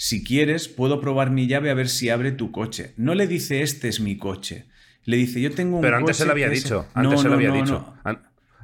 [0.00, 2.94] Si quieres, puedo probar mi llave a ver si abre tu coche.
[2.96, 4.68] No le dice, este es mi coche.
[5.04, 5.82] Le dice, yo tengo un.
[5.82, 6.86] Pero antes se lo había es- dicho.
[6.94, 7.94] No, Antes se no, lo había no, dicho.
[8.04, 8.18] no.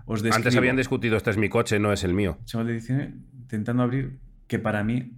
[0.07, 2.39] Os Antes habían discutido, este es mi coche, no es el mío.
[2.45, 5.11] Chaval le dice, intentando abrir, que para mí.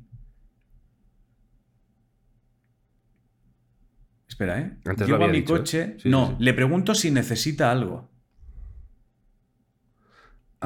[4.27, 4.73] Espera, ¿eh?
[4.87, 5.59] Antes lo Llego a mi dicho, ¿eh?
[5.59, 5.97] coche.
[5.99, 6.45] Sí, no, sí, sí.
[6.45, 8.09] le pregunto si necesita algo.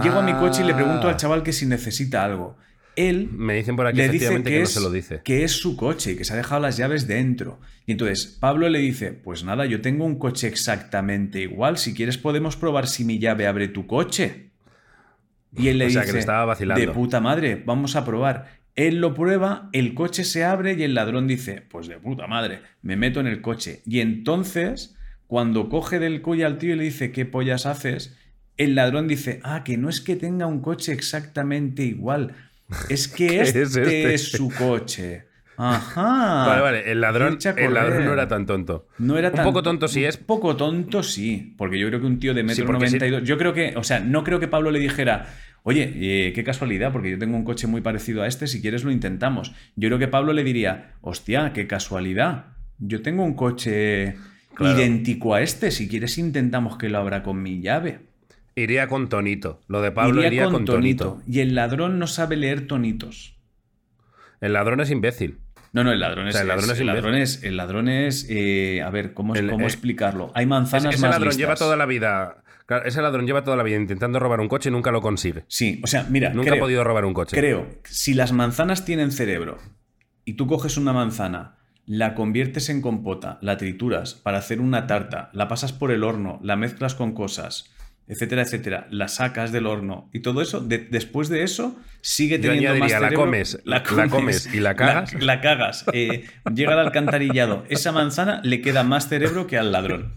[0.03, 1.11] Llego a mi coche y le pregunto Ah.
[1.11, 2.57] al chaval que si necesita algo.
[2.97, 5.21] Él Me dicen por aquí le que, que, es, no se lo dice.
[5.25, 7.61] que es su coche y que se ha dejado las llaves dentro.
[7.87, 12.19] Y entonces Pablo le dice, pues nada, yo tengo un coche exactamente igual, si quieres
[12.19, 14.51] podemos probar si mi llave abre tu coche.
[15.57, 16.81] Y él le O sea, dice, que le estaba vacilando.
[16.81, 18.61] de puta madre, vamos a probar.
[18.77, 22.61] Él lo prueba, el coche se abre y el ladrón dice, pues de puta madre,
[22.83, 23.83] me meto en el coche.
[23.85, 28.17] Y entonces, cuando coge del cuello al tío y le dice, ¿qué pollas haces?
[28.57, 32.35] El ladrón dice, ah, que no es que tenga un coche exactamente igual,
[32.89, 34.19] es que ¿Qué es este es, este?
[34.19, 35.25] su coche.
[35.57, 36.47] Ajá.
[36.47, 38.87] Vale, vale, el ladrón, el ladrón no era tan tonto.
[38.99, 40.17] No era Un tan- poco tonto sí es.
[40.17, 42.73] Un poco tonto sí, porque yo creo que un tío de metro sí.
[42.73, 45.27] 92, yo creo que, o sea, no creo que Pablo le dijera,
[45.63, 45.93] oye,
[46.29, 48.91] eh, qué casualidad, porque yo tengo un coche muy parecido a este, si quieres lo
[48.91, 49.53] intentamos.
[49.77, 52.47] Yo creo que Pablo le diría, hostia, qué casualidad,
[52.79, 54.17] yo tengo un coche
[54.55, 54.79] Claro.
[54.79, 58.01] idéntico a este, si quieres intentamos que lo abra con mi llave.
[58.63, 59.61] Iría con tonito.
[59.69, 61.21] Lo de Pablo Iría iría, con, tonito.
[61.27, 63.37] Y el ladrón no sabe leer tonitos.
[64.41, 65.39] El ladrón es imbécil.
[65.73, 66.35] No, no, el ladrón es.
[66.35, 66.87] O sea, el ladrón es el imbécil.
[67.05, 67.43] ladrón es.
[67.45, 68.27] El ladrón es.
[68.29, 70.33] eh, a ver, ¿cómo, El- cómo eh, explicarlo?
[70.35, 71.39] Hay manzanas ese más ladrón listas.
[71.39, 72.43] lleva toda la vida.
[72.67, 75.45] claro, ese ladrón lleva toda la vida intentando robar un coche y nunca lo consigue.
[75.49, 77.37] Sí, o sea, mira, Nunca creo, ha podido robar un coche.
[77.37, 79.59] creo, si las manzanas tienen cerebro
[80.25, 85.31] y tú coges una manzana, la conviertes en compota, la trituras para hacer una tarta,
[85.33, 87.73] la pasas por el horno, la mezclas con cosas,
[88.11, 92.51] etcétera, etcétera, la sacas del horno y todo eso, de- después de eso, sigue Yo
[92.51, 93.25] teniendo más añadiría, la cerebro.
[93.25, 95.15] comes, la comes y la cagas.
[95.15, 95.85] La, la cagas.
[95.93, 97.65] eh, llega al alcantarillado.
[97.69, 100.13] Esa manzana le queda más cerebro que al ladrón.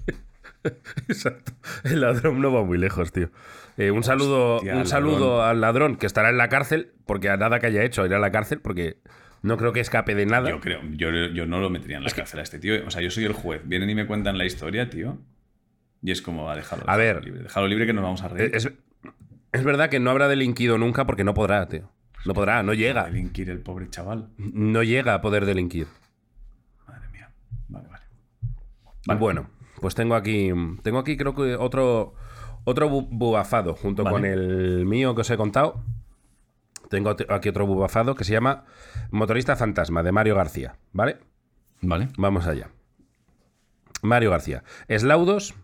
[1.08, 1.52] Exacto.
[1.84, 3.30] El ladrón no va muy lejos, tío.
[3.78, 7.84] Eh, un saludo, al ladrón que estará en la cárcel, porque a nada que haya
[7.84, 8.98] hecho irá a la cárcel, porque
[9.42, 10.50] no creo que escape de nada.
[10.50, 12.86] Yo creo, yo, yo no lo metería en la cárcel a este tío.
[12.86, 13.62] O sea, yo soy el juez.
[13.66, 15.18] Vienen y me cuentan la historia, tío.
[16.04, 17.24] Y es como, a dejarlo, A ver.
[17.24, 17.48] libre.
[17.68, 18.52] Libre que nos vamos a reír.
[18.54, 18.70] Es,
[19.54, 21.90] es verdad que no habrá delinquido nunca porque no podrá, tío.
[22.26, 23.06] No podrá, no llega.
[23.06, 24.30] Delinquir el pobre chaval.
[24.38, 25.88] No llega a poder delinquir.
[26.88, 27.30] Madre mía.
[27.70, 29.20] Vale, vale.
[29.20, 29.50] Bueno,
[29.82, 30.52] pues tengo aquí.
[30.84, 32.14] Tengo aquí, creo que otro.
[32.66, 34.16] Otro bu- bubafado, junto Vale.
[34.16, 35.84] con el mío que os he contado.
[36.90, 38.66] Tengo aquí otro bubafado que se llama
[39.12, 40.76] Motorista Fantasma, de Mario García.
[40.94, 41.18] ¿Vale?
[41.82, 42.08] Vale.
[42.18, 42.70] Vamos allá.
[44.02, 44.64] Mario García.
[44.88, 45.56] Eslaudos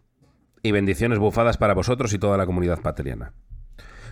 [0.64, 3.34] y bendiciones bufadas para vosotros y toda la comunidad patriana.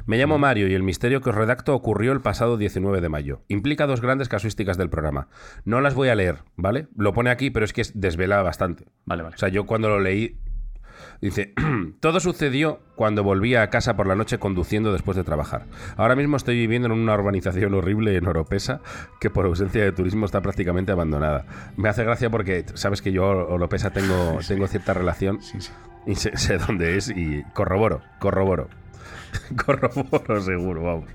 [0.06, 3.42] Me llamo Mario y el misterio que os redacto ocurrió el pasado 19 de mayo.
[3.50, 5.28] Implica dos grandes casuísticas del programa.
[5.66, 6.88] No las voy a leer, ¿vale?
[6.96, 8.86] Lo pone aquí, pero es que es- desvela bastante.
[9.06, 9.36] Vale, vale.
[9.36, 10.38] O sea, yo cuando lo leí,
[11.22, 11.54] dice,
[12.00, 15.66] todo sucedió cuando volvía a casa por la noche conduciendo después de trabajar.
[15.96, 18.82] Ahora mismo estoy viviendo en una urbanización horrible en Oropesa
[19.20, 21.46] que por ausencia de turismo está prácticamente abandonada.
[21.76, 25.72] Me hace gracia porque sabes que yo Oropesa tengo, tengo cierta relación Sí, sí.
[26.06, 28.70] y sé, sé dónde es y corroboro, corroboro.
[29.66, 31.10] corroboro seguro, vamos.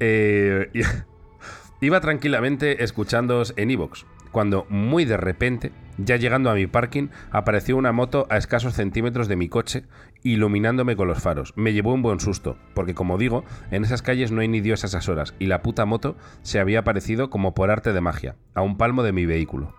[0.00, 0.70] Eh,
[1.80, 7.76] iba tranquilamente escuchándoos en Evox, cuando muy de repente, ya llegando a mi parking, apareció
[7.76, 9.84] una moto a escasos centímetros de mi coche,
[10.22, 11.52] iluminándome con los faros.
[11.56, 14.84] Me llevó un buen susto, porque como digo, en esas calles no hay ni Dios
[14.84, 18.36] a esas horas, y la puta moto se había aparecido como por arte de magia,
[18.54, 19.74] a un palmo de mi vehículo.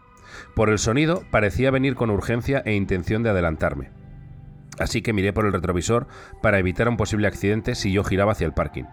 [0.55, 3.89] Por el sonido parecía venir con urgencia e intención de adelantarme.
[4.79, 6.07] Así que miré por el retrovisor
[6.41, 8.85] para evitar un posible accidente si yo giraba hacia el parking.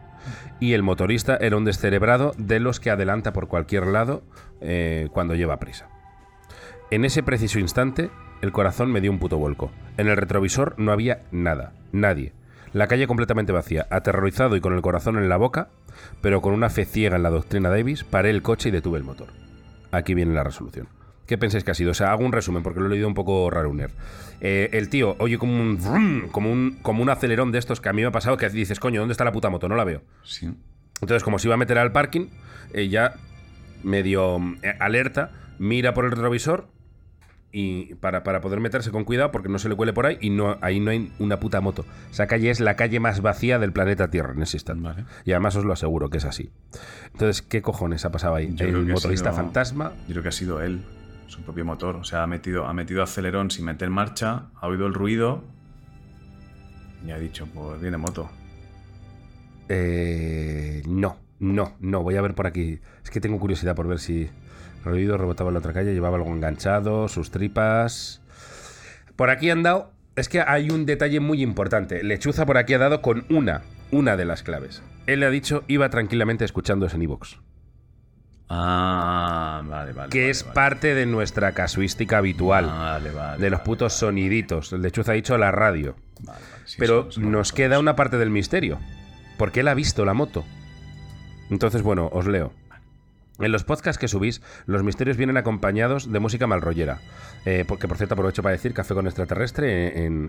[0.61, 4.23] Y el motorista era un descerebrado de los que adelanta por cualquier lado
[4.61, 5.89] eh, cuando lleva prisa.
[6.91, 9.71] En ese preciso instante, el corazón me dio un puto vuelco.
[9.97, 12.33] En el retrovisor no había nada, nadie.
[12.73, 15.71] La calle completamente vacía, aterrorizado y con el corazón en la boca,
[16.21, 19.05] pero con una fe ciega en la doctrina Davis, paré el coche y detuve el
[19.05, 19.29] motor.
[19.91, 20.89] Aquí viene la resolución.
[21.29, 21.91] ¿Qué pensáis que ha sido?
[21.91, 23.91] O sea, hago un resumen porque lo he leído un poco raruner.
[24.41, 27.91] Eh, el tío oye como un, vrum, como un como un acelerón de estos que
[27.91, 29.69] a mí me ha pasado que dices, coño, ¿dónde está la puta moto?
[29.69, 30.03] No la veo.
[30.25, 30.51] Sí.
[31.03, 32.29] Entonces, como se iba a meter al parking,
[32.73, 33.15] eh, ya
[33.83, 36.69] medio eh, alerta, mira por el retrovisor
[37.53, 40.31] y para, para, poder meterse con cuidado porque no se le cuele por ahí y
[40.31, 41.85] no, ahí no hay una puta moto.
[42.11, 45.05] Esa calle es la calle más vacía del planeta Tierra en ese instante.
[45.27, 46.51] Y además os lo aseguro que es así.
[47.13, 48.55] Entonces, ¿qué cojones ha pasado ahí?
[48.59, 49.93] ¿El motorista fantasma?
[50.09, 50.83] Yo creo que ha sido él,
[51.29, 51.97] su propio motor.
[51.97, 55.45] O sea, ha metido, ha metido acelerón sin meter marcha, ha oído el ruido
[57.07, 58.29] y ha dicho, pues viene moto.
[59.69, 62.03] Eh, no, no, no.
[62.03, 62.81] Voy a ver por aquí.
[63.05, 64.29] Es que tengo curiosidad por ver si...
[64.85, 68.23] Ruido rebotaba en la otra calle, llevaba algo enganchado, sus tripas.
[69.17, 69.93] Por aquí han dado.
[70.17, 72.03] Es que hay un detalle muy importante.
[72.03, 74.83] Lechuza por aquí ha dado con una, una de las claves.
[75.07, 77.39] Él le ha dicho, iba tranquilamente escuchando ese Evox.
[78.49, 80.11] Ah, vale, vale.
[80.11, 82.67] Que es parte de nuestra casuística habitual.
[82.67, 83.43] Vale, vale.
[83.43, 84.73] De los putos soniditos.
[84.73, 85.97] El Lechuza ha dicho la radio.
[86.79, 88.79] Pero nos queda una parte del misterio.
[89.37, 90.45] Porque él ha visto la moto.
[91.51, 92.53] Entonces, bueno, os leo.
[93.39, 96.99] En los podcasts que subís, los misterios vienen acompañados de música malrollera.
[97.45, 100.29] Eh, porque, por cierto, aprovecho para decir Café con Extraterrestre en,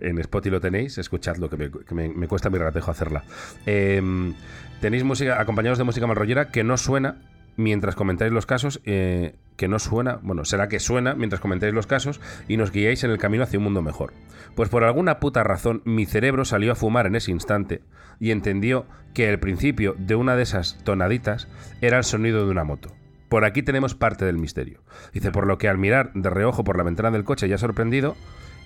[0.00, 0.98] en Spotify lo tenéis.
[0.98, 1.56] Escuchadlo, que
[1.94, 3.22] me, me, cuesta mi ratejo hacerla.
[3.66, 4.34] Em,
[4.80, 9.68] tenéis música acompañados de música malrollera que no suena mientras comentáis los casos, eh, que
[9.68, 13.18] no suena, bueno, será que suena mientras comentáis los casos y nos guiáis en el
[13.18, 14.12] camino hacia un mundo mejor.
[14.54, 17.82] Pues por alguna puta razón mi cerebro salió a fumar en ese instante
[18.20, 21.48] y entendió que el principio de una de esas tonaditas
[21.80, 22.92] era el sonido de una moto.
[23.28, 24.80] Por aquí tenemos parte del misterio.
[25.12, 28.16] Dice, por lo que al mirar de reojo por la ventana del coche ya sorprendido,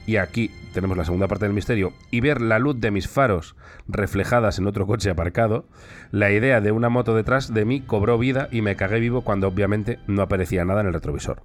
[0.08, 3.56] y aquí tenemos la segunda parte del misterio, y ver la luz de mis faros
[3.88, 5.66] reflejadas en otro coche aparcado,
[6.12, 9.48] la idea de una moto detrás de mí cobró vida y me cagué vivo cuando
[9.48, 11.42] obviamente no aparecía nada en el retrovisor.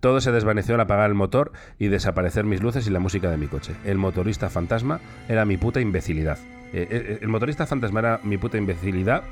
[0.00, 3.38] Todo se desvaneció al apagar el motor y desaparecer mis luces y la música de
[3.38, 3.72] mi coche.
[3.82, 6.36] El motorista fantasma era mi puta imbecilidad.
[6.74, 9.22] Eh, eh, el motorista fantasma era mi puta imbecilidad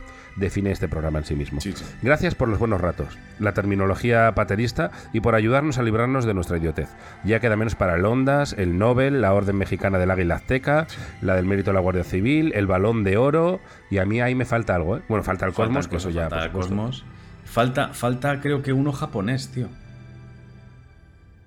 [0.40, 1.60] define este programa en sí mismo.
[2.02, 6.56] Gracias por los buenos ratos, la terminología paterista y por ayudarnos a librarnos de nuestra
[6.56, 6.88] idiotez.
[7.24, 10.86] Ya queda menos para el Ondas, el Nobel, la Orden Mexicana del Águila Azteca,
[11.20, 14.34] la del Mérito de la Guardia Civil, el Balón de Oro y a mí ahí
[14.34, 15.02] me falta algo, ¿eh?
[15.08, 16.28] Bueno, falta el Cosmos, que eso ya...
[16.28, 17.04] Falta el Cosmos.
[17.44, 19.68] Falta, falta creo que uno japonés, tío.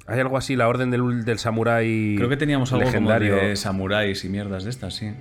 [0.06, 2.16] Hay algo así, la orden del, del samurái.
[2.18, 3.38] Creo que teníamos algo legendario.
[3.38, 5.14] de samuráis y mierdas de estas, sí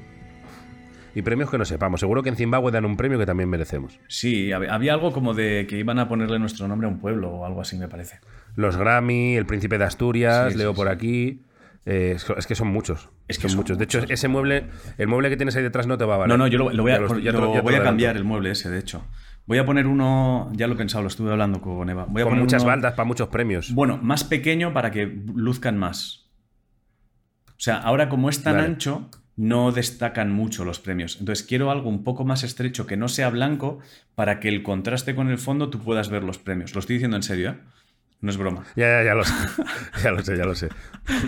[1.14, 2.00] y premios que no sepamos.
[2.00, 3.98] Seguro que en Zimbabue dan un premio que también merecemos.
[4.08, 7.44] Sí, había algo como de que iban a ponerle nuestro nombre a un pueblo o
[7.44, 8.20] algo así, me parece.
[8.56, 11.42] Los Grammy, el Príncipe de Asturias, leo por aquí.
[11.84, 13.08] Eh, es que son muchos.
[13.26, 13.76] Es que son, muchos.
[13.76, 14.66] De hecho, ese mueble,
[14.98, 16.28] el mueble que tienes ahí detrás no te va a valer.
[16.28, 19.04] No, no, yo lo, voy a, voy a cambiar el mueble ese, de hecho.
[19.46, 22.06] Voy a poner uno, ya lo he pensado, lo estuve hablando con Eva.
[22.08, 23.74] Voy a con muchas baldas para muchos premios.
[23.74, 26.30] Bueno, más pequeño para que luzcan más.
[27.48, 31.16] O sea, ahora como es tan ancho, no destacan mucho los premios.
[31.20, 33.80] Entonces quiero algo un poco más estrecho que no sea blanco
[34.14, 36.74] para que el contraste con el fondo tú puedas ver los premios.
[36.74, 37.56] Lo estoy diciendo en serio, ¿eh?
[38.22, 38.64] No es broma.
[38.76, 39.34] Ya, ya, ya lo sé.
[40.04, 40.68] ya lo sé, ya lo sé.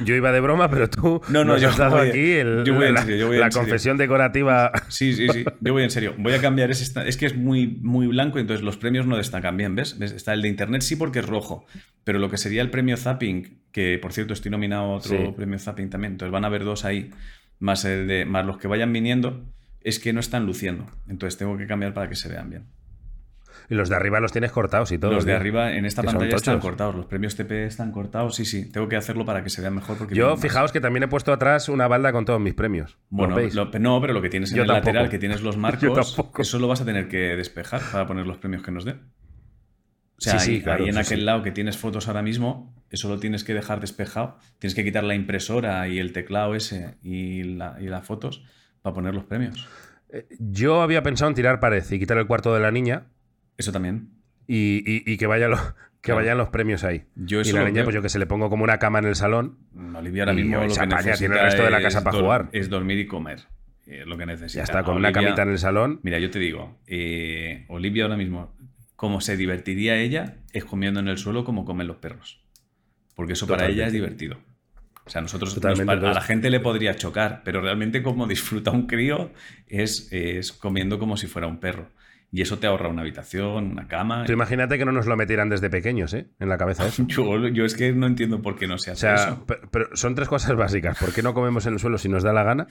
[0.05, 4.71] Yo iba de broma, pero tú no, no, yo has dado aquí la, confesión decorativa.
[4.89, 5.45] Sí, sí, sí.
[5.61, 6.15] Yo voy en serio.
[6.19, 6.71] Voy a cambiar.
[6.71, 10.01] Es que es muy, muy blanco, entonces los premios no destacan bien, ¿ves?
[10.01, 11.67] Está el de internet sí porque es rojo.
[12.05, 15.59] Pero lo que sería el premio Zapping, que por cierto estoy nominado a otro premio
[15.59, 17.11] Zapping también, entonces van a haber dos ahí
[17.59, 19.45] más, el de, más los que vayan viniendo,
[19.81, 20.87] es que no están luciendo.
[21.09, 22.67] Entonces tengo que cambiar para que se vean bien.
[23.69, 25.13] Y los de arriba los tienes cortados y todo.
[25.13, 26.95] Los de arriba en esta pantalla están cortados.
[26.95, 28.35] Los premios TP están cortados.
[28.35, 28.71] Sí, sí.
[28.71, 29.97] Tengo que hacerlo para que se vean mejor.
[29.97, 32.99] Porque Yo, fijaos que también he puesto atrás una balda con todos mis premios.
[33.09, 33.37] Bueno,
[33.81, 36.81] no, pero lo que tienes en el lateral, que tienes los marcos, eso lo vas
[36.81, 39.01] a tener que despejar para poner los premios que nos den.
[40.17, 43.55] O sea, ahí, en aquel lado que tienes fotos ahora mismo, eso lo tienes que
[43.55, 44.39] dejar despejado.
[44.59, 48.45] Tienes que quitar la impresora y el teclado ese y, las fotos
[48.83, 49.69] para poner los premios.
[50.11, 53.07] Eh, yo había pensado en tirar pared y quitar el cuarto de la niña.
[53.59, 54.11] Eso también.
[54.47, 55.49] Y, que, vaya
[56.01, 57.05] que vayan los premios ahí.
[57.17, 59.17] Yo y la niña, pues yo que se le pongo como una cama en el
[59.17, 59.59] salón.
[59.97, 62.49] Olivia ahora mismo lo que necesita tiene el resto de la casa para jugar.
[62.53, 63.41] Es dormir y comer.
[63.87, 64.61] Es lo que necesita.
[64.61, 66.01] Ya está, con una camita en el salón.
[66.03, 68.55] Mira, yo te digo, eh, Olivia ahora mismo
[69.05, 72.41] como se divertiría ella es comiendo en el suelo como comen los perros.
[73.15, 74.39] Porque eso para ella es divertido.
[75.05, 79.31] O sea, nosotros a la gente le podría chocar, pero realmente como disfruta un crío
[79.67, 81.91] es, es comiendo como si fuera un perro.
[82.33, 84.25] Y eso te ahorra una habitación, una cama.
[84.25, 86.29] Tú imagínate que no nos lo metieran desde pequeños, ¿eh?
[86.41, 87.07] En la cabeza eso.
[87.07, 89.39] yo, es que no entiendo por qué no se hace o sea,
[89.71, 90.97] Pero, son tres cosas básicas.
[90.99, 92.69] ¿Por qué no comemos en el suelo si nos da la gana?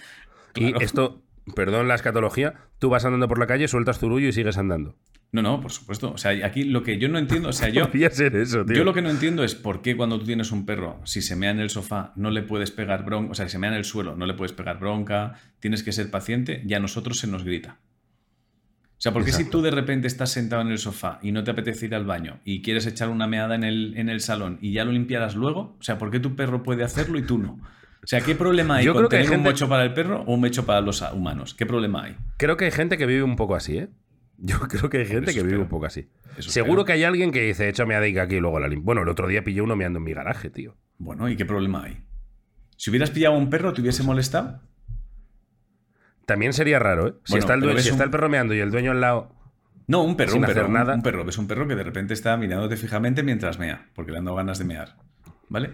[0.55, 1.21] Y esto,
[1.55, 4.95] perdón la escatología, tú vas andando por la calle, sueltas tu y sigues andando.
[5.33, 6.13] No, no, por supuesto.
[6.13, 7.89] O sea, aquí lo que yo no entiendo, o sea, yo.
[8.11, 8.77] ser eso, tío.
[8.77, 11.35] Yo lo que no entiendo es por qué cuando tú tienes un perro, si se
[11.35, 13.77] mea en el sofá, no le puedes pegar bronca, o sea, si se mea en
[13.77, 17.25] el suelo, no le puedes pegar bronca, tienes que ser paciente y a nosotros se
[17.25, 17.79] nos grita.
[18.91, 21.43] O sea, ¿por qué si tú de repente estás sentado en el sofá y no
[21.43, 24.59] te apetece ir al baño y quieres echar una meada en el, en el salón
[24.61, 25.75] y ya lo limpiarás luego?
[25.79, 27.59] O sea, ¿por qué tu perro puede hacerlo y tú no?
[28.03, 29.93] O sea, ¿qué problema hay Yo con creo que hay tener un mecho para el
[29.93, 31.55] perro o un mecho para los humanos?
[31.55, 32.17] ¿Qué problema hay?
[32.37, 33.89] Creo que hay gente que vive un poco así, ¿eh?
[34.37, 35.61] Yo creo que hay gente Eso que vive espero.
[35.63, 36.09] un poco así.
[36.37, 36.85] Eso Seguro espero.
[36.85, 38.85] que hay alguien que dice, hecho meadica aquí y luego la limpio.
[38.85, 40.75] Bueno, el otro día pillé uno meando en mi garaje, tío.
[40.97, 42.03] Bueno, ¿y qué problema hay?
[42.77, 44.61] Si hubieras pillado a un perro, ¿te hubiese molestado?
[46.25, 47.13] También sería raro, ¿eh?
[47.25, 48.91] Si, está, el, pero due- ves si un- está el perro meando y el dueño
[48.91, 49.35] al lado.
[49.87, 50.95] No, un perro, Sin un perro, hacer un- nada.
[50.95, 51.25] un perro.
[51.25, 54.37] Ves un perro que de repente está mirándote fijamente mientras mea, porque le han dado
[54.37, 54.95] ganas de mear.
[55.49, 55.71] ¿Vale?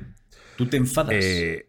[0.58, 1.14] Tú te enfadas.
[1.14, 1.69] eh,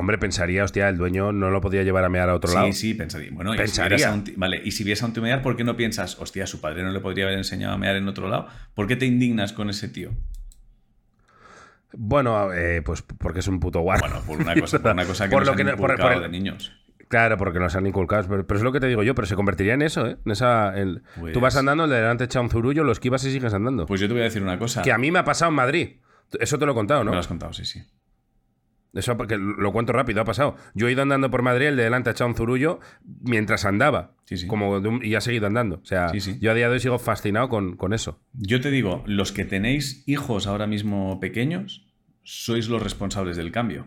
[0.00, 2.72] hombre, pensaría, hostia, el dueño no lo podía llevar a mear a otro sí, lado.
[2.72, 3.30] sí, pensaría.
[3.32, 5.62] Bueno, y si a un vale, y si vies a un tío mear, ¿por qué
[5.64, 8.48] no piensas, hostia, su padre no le podría haber enseñado a mear en otro lado?
[8.74, 10.10] ¿Por qué te indignas con ese tío?
[11.92, 14.02] Bueno, eh, pues porque es un puto guarro.
[14.08, 16.22] Bueno, por una cosa, por una cosa que Por nos lo han que por- el-
[16.22, 16.72] de niños.
[17.08, 18.28] Claro, porque nos han inculcado.
[18.28, 20.16] Pero, pero es lo que te digo yo, pero se convertiría en eso, ¿eh?
[20.24, 23.24] En esa, en- Pues- Tú vas andando, el de delante echa un zurullo, lo esquivas
[23.24, 23.86] y sigues andando.
[23.86, 24.82] Pues yo te voy a decir una cosa.
[24.82, 25.88] que a mí me ha pasado en Madrid.
[26.38, 27.12] Eso te lo he contado, Me ¿no?
[27.14, 27.82] lo has contado, sí, sí.
[28.92, 30.56] Eso porque lo cuento rápido, ha pasado.
[30.74, 32.80] Yo he ido andando por Madrid, el de delante ha echado un zurullo
[33.22, 34.14] mientras andaba.
[34.24, 34.46] Sí, sí.
[34.48, 35.76] Como un- y ha seguido andando.
[35.82, 38.20] O sea, Sí, yo a día de hoy sigo fascinado con, con eso.
[38.32, 41.86] Yo te digo, los que tenéis hijos ahora mismo pequeños,
[42.24, 43.86] sois los responsables del cambio.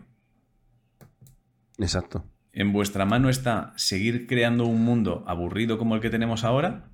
[1.78, 2.24] Exacto.
[2.52, 6.88] En vuestra mano está seguir creando un mundo aburrido como el que tenemos ahora,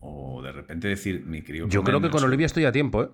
[0.00, 1.68] o de repente decir, mi crío.
[1.68, 2.22] Yo creo que con.
[2.24, 3.08] Olivia estoy a tiempo, ¿eh?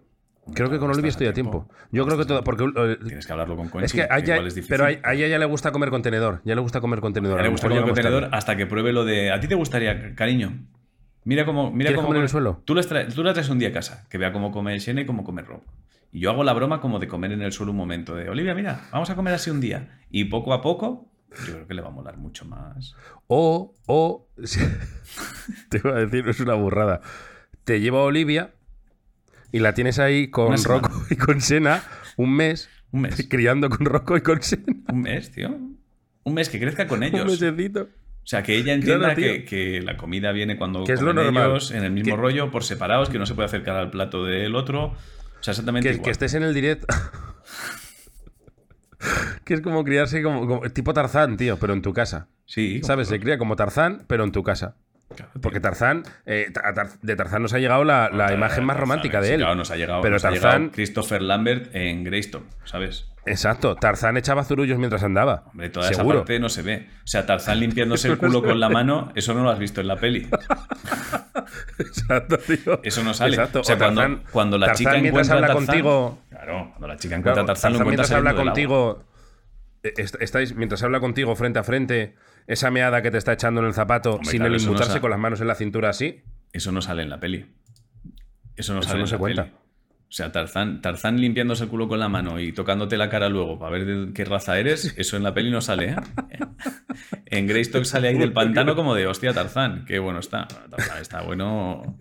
[0.55, 1.67] Creo que con Olivia estoy a tiempo.
[1.69, 1.75] tiempo.
[1.93, 2.43] Yo creo que todo.
[2.43, 2.65] Porque
[3.05, 3.85] Tienes que hablarlo con Conchi.
[3.87, 4.77] es que a ella, igual es difícil.
[4.77, 6.41] pero a, a ella ya le gusta comer contenedor.
[6.45, 7.41] Ya le gusta comer contenedor.
[7.41, 9.31] Le gusta comer contenedor hasta que pruebe lo de.
[9.31, 10.67] ¿A ti te gustaría, cariño?
[11.25, 11.71] Mira cómo.
[11.71, 12.61] Mira ¿Quieres cómo comer en el suelo?
[12.65, 15.03] Tú, les traes- tú la traes un día a casa, que vea cómo come Shane
[15.03, 15.63] y cómo come Rob.
[16.11, 18.17] Y yo hago la broma como de comer en el suelo un momento.
[18.17, 20.01] De Olivia, mira, vamos a comer así un día.
[20.11, 21.09] Y poco a poco,
[21.47, 22.97] yo creo que le va a molar mucho más.
[23.29, 24.29] O, o.
[25.69, 27.01] te iba a decir, es una burrada.
[27.65, 28.51] Te llevo a Olivia
[29.53, 30.57] y la tienes ahí con.
[30.65, 31.83] Rocco y con Sena
[32.17, 32.69] un mes.
[32.91, 33.27] Un mes.
[33.31, 34.65] Criando con Rocco y con Sena.
[34.89, 35.57] Un mes, tío.
[36.25, 37.41] Un mes que crezca con Un ellos.
[37.41, 37.83] mesecito.
[37.83, 41.09] O sea, que ella entienda Claro, que, que la comida viene cuando Que es lo
[41.09, 41.51] comen normal.
[41.51, 44.25] ellos, en el mismo Que- rollo, por separados, que no se puede acercar al plato
[44.25, 44.85] del otro.
[44.87, 44.97] O
[45.43, 46.05] sea, exactamente Que, igual.
[46.05, 46.87] que estés en el directo.
[49.45, 52.29] que es como criarse como, como- tipo Tarzán, tío, pero en tu casa.
[52.47, 53.09] Sí, ¿Sabes?
[53.09, 54.77] Se cría como Tarzán, pero en tu casa.
[55.41, 56.73] Porque Tarzán, eh, a
[57.03, 59.41] de Tarzán nos ha llegado la, la Tarzán, imagen más Tarzán, romántica sí, de él.
[59.41, 63.09] Claro, nos ha llegado, Pero nos ha Tarzán- llegado Christopher Lambert en Greystone, ¿sabes?
[63.25, 65.45] Exacto, Tarzán echaba zurullos mientras andaba.
[65.53, 66.89] Hombre, toda esa parte no se ve.
[67.05, 69.87] O sea, Tarzán limpiándose el culo con la mano, eso no lo has visto en
[69.87, 70.29] la peli.
[71.79, 72.81] Exacto, tío.
[72.83, 73.35] Eso no sale.
[73.37, 73.61] Exacto.
[73.61, 76.19] O sea, cuando, Tarzán- cuando la Tarzán chica mientras encuentra a habla Tarzán, contigo.
[76.31, 79.05] Claro, cuando la chica encuentra Claro, a Tarzán, lo mientras habla contigo.
[79.85, 82.15] eh, est- Estáis, mientras habla contigo frente a frente,
[82.47, 85.01] esa meada que te está echando en el zapato Hombre, sin claro, el no inmutarse
[85.01, 86.23] con las manos en la cintura así.
[86.53, 87.47] Eso no sale en la peli.
[88.57, 89.45] Eso no Eso sale no en se la cuenta.
[89.45, 89.57] peli.
[89.57, 93.59] O sea, Tarzán, Tarzán limpiándose el culo con la mano y tocándote la cara luego
[93.59, 95.97] para ver de qué raza eres, eso en la peli no sale, ¿eh?
[97.25, 100.47] En Greystock sale ahí del pantano como de, hostia, Tarzán, qué bueno está.
[100.47, 101.97] Tarzán está bueno.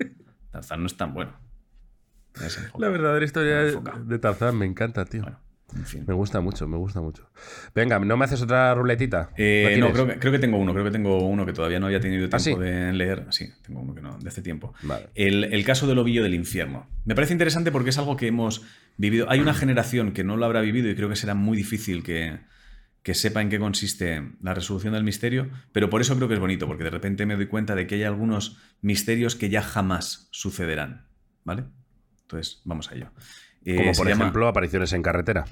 [0.52, 1.32] Tarzán no es tan bueno.
[2.78, 5.22] La verdadera historia de, Tarzán me encanta, tío.
[5.22, 5.40] Bueno,
[5.76, 6.04] en fin.
[6.08, 7.30] Me gusta mucho, me gusta mucho.
[7.74, 9.32] Venga, ¿no me haces otra ruletita?
[9.38, 11.80] Eh, ¿La no, creo que, creo que tengo uno, creo que tengo uno que todavía
[11.80, 12.68] no había tenido ¿Ah, tiempo sí?
[12.68, 13.26] de leer.
[13.30, 14.74] Sí, tengo uno que no, de hace tiempo.
[14.84, 15.10] Vale.
[15.16, 16.88] El, el caso del ovillo del infierno.
[17.06, 18.64] Me parece interesante porque es algo que hemos
[18.98, 19.30] vivido.
[19.30, 22.40] Hay una generación que no lo habrá vivido y creo que será muy difícil que,
[23.04, 26.40] que sepa en qué consiste la resolución del misterio, pero por eso creo que es
[26.40, 30.28] bonito, porque de repente me doy cuenta de que hay algunos misterios que ya jamás
[30.32, 31.08] sucederán.
[31.44, 31.64] ¿Vale?
[32.22, 33.12] Entonces, vamos a ello.
[33.66, 35.46] Eh, Como por llama- ejemplo, apariciones en carretera.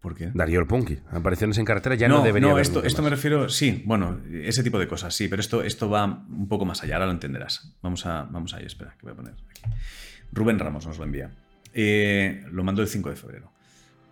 [0.00, 0.30] ¿Por qué?
[0.34, 0.98] Darío el Punky.
[1.12, 4.62] Apariciones en carretera ya no, no, debería no, esto, esto me refiero, sí, bueno, ese
[4.62, 7.74] tipo de cosas, sí, pero esto, esto va un poco más allá, ahora lo entenderás.
[7.80, 9.44] Vamos a, vamos espera, que voy a poner aquí.
[10.32, 11.30] Rubén Ramos nos lo envía.
[11.72, 13.50] Eh, lo mandó el 5 de febrero.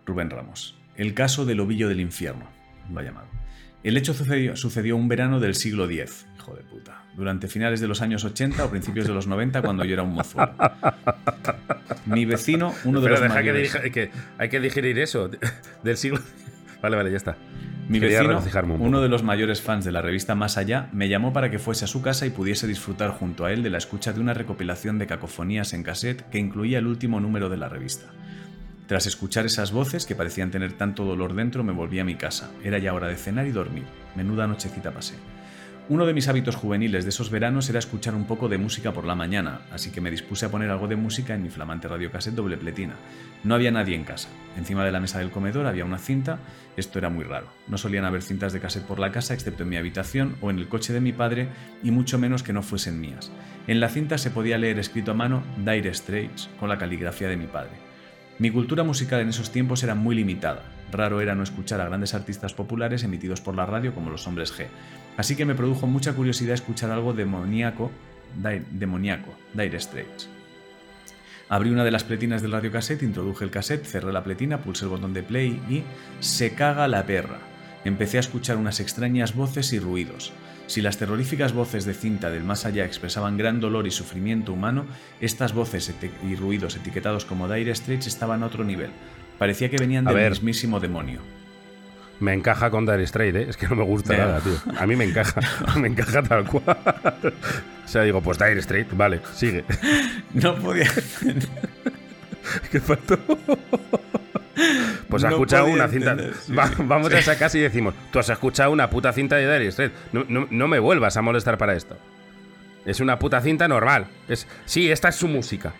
[0.05, 0.75] Rubén Ramos.
[0.95, 2.47] El caso del ovillo del infierno,
[2.91, 3.27] lo ha llamado.
[3.83, 7.87] El hecho sucedió, sucedió un verano del siglo X, hijo de puta, durante finales de
[7.87, 10.53] los años 80 o principios de los 90, cuando yo era un mozuelo.
[12.05, 13.75] Mi vecino, uno de Pero los deja mayores...
[13.75, 15.29] que hay que digerir eso
[15.83, 16.19] del siglo.
[16.81, 17.37] Vale, vale, ya está.
[17.87, 20.89] Mi Quería vecino, regocijarme un uno de los mayores fans de la revista Más Allá,
[20.91, 23.69] me llamó para que fuese a su casa y pudiese disfrutar junto a él de
[23.69, 27.55] la escucha de una recopilación de cacofonías en cassette que incluía el último número de
[27.55, 28.07] la revista.
[28.93, 32.51] Tras escuchar esas voces, que parecían tener tanto dolor dentro, me volví a mi casa.
[32.63, 33.85] Era ya hora de cenar y dormir.
[34.15, 35.15] Menuda nochecita pasé.
[35.89, 39.05] Uno de mis hábitos juveniles de esos veranos era escuchar un poco de música por
[39.05, 42.35] la mañana, así que me dispuse a poner algo de música en mi flamante radiocassette
[42.35, 42.93] doble pletina.
[43.43, 44.29] No había nadie en casa.
[44.57, 46.37] Encima de la mesa del comedor había una cinta,
[46.77, 47.47] esto era muy raro.
[47.67, 50.59] No solían haber cintas de cassette por la casa excepto en mi habitación o en
[50.59, 51.47] el coche de mi padre
[51.81, 53.31] y mucho menos que no fuesen mías.
[53.65, 57.37] En la cinta se podía leer escrito a mano Dire Straits con la caligrafía de
[57.37, 57.82] mi padre.
[58.39, 60.63] Mi cultura musical en esos tiempos era muy limitada.
[60.91, 64.53] Raro era no escuchar a grandes artistas populares emitidos por la radio como los hombres
[64.57, 64.67] G.
[65.17, 67.91] Así que me produjo mucha curiosidad escuchar algo demoníaco,
[68.71, 70.29] demoníaco, Dire Straits.
[71.49, 74.89] Abrí una de las pletinas del radiocassette, introduje el cassette, cerré la pletina, pulsé el
[74.89, 75.83] botón de play y
[76.19, 77.39] se caga la perra.
[77.85, 80.33] Empecé a escuchar unas extrañas voces y ruidos.
[80.67, 84.85] Si las terroríficas voces de cinta del más allá expresaban gran dolor y sufrimiento humano,
[85.19, 85.93] estas voces
[86.27, 88.89] y ruidos etiquetados como Dire Straits estaban a otro nivel.
[89.37, 91.19] Parecía que venían del mismísimo demonio.
[92.19, 93.45] Me encaja con Dire Straits, ¿eh?
[93.49, 94.53] Es que no me gusta nada, tío.
[94.77, 95.41] A mí me encaja,
[95.79, 96.77] me encaja tal cual.
[97.83, 99.65] O sea, digo, pues Dire Straits, vale, sigue.
[100.33, 100.89] No podía...
[102.71, 103.17] ¿Qué faltó?
[105.09, 106.15] Pues has escuchado una cinta.
[106.79, 109.93] vamos a esa casa y decimos: Tú has escuchado una puta cinta de Dire Straits.
[110.11, 111.97] No, me vuelvas a molestar para esto.
[112.85, 114.07] Es una puta cinta normal.
[114.27, 115.73] Es, sí, esta es su música.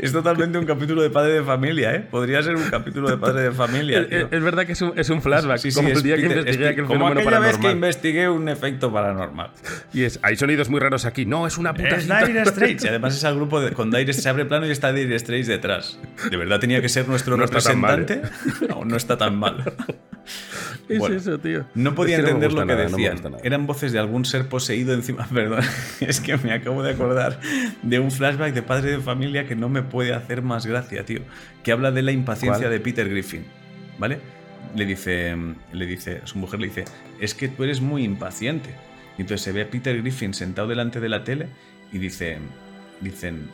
[0.00, 2.00] Es totalmente un capítulo de padre de familia, ¿eh?
[2.00, 4.06] Podría ser un capítulo de padre de familia.
[4.10, 5.58] Es, verdad que es un, es un flashback.
[5.58, 7.52] Sí, como el día que investigué aquel como fenómeno paranormal.
[7.52, 9.50] vez que investigué un efecto paranormal.
[9.92, 11.26] Y es, hay sonidos muy raros aquí.
[11.26, 11.96] No, es una puta.
[11.96, 12.84] Es Dire Straits.
[12.84, 15.48] Y además es el grupo de, con Dire se abre plano y está Dire Straits
[15.48, 15.98] detrás.
[16.30, 18.14] ¿De verdad tenía que ser nuestro representante?
[18.14, 18.22] ¿eh?
[18.68, 19.64] No, no está tan mal.
[20.88, 21.64] Es eso, tío?
[21.74, 23.20] No podía entender lo que decían.
[23.42, 25.26] Eran voces de algún ser poseído encima.
[25.32, 25.64] Perdón,
[26.00, 27.40] es que me acabo de acordar
[27.82, 31.20] de un flashback de padre de familia que no me puede hacer más gracia, tío.
[31.62, 33.44] Que habla de la impaciencia de Peter Griffin.
[33.98, 34.18] ¿Vale?
[34.74, 35.36] Le dice,
[35.72, 36.84] le dice, su mujer le dice,
[37.20, 38.70] es que tú eres muy impaciente.
[39.18, 41.48] Y entonces se ve a Peter Griffin sentado delante de la tele
[41.92, 42.38] y dice,
[43.00, 43.50] dicen,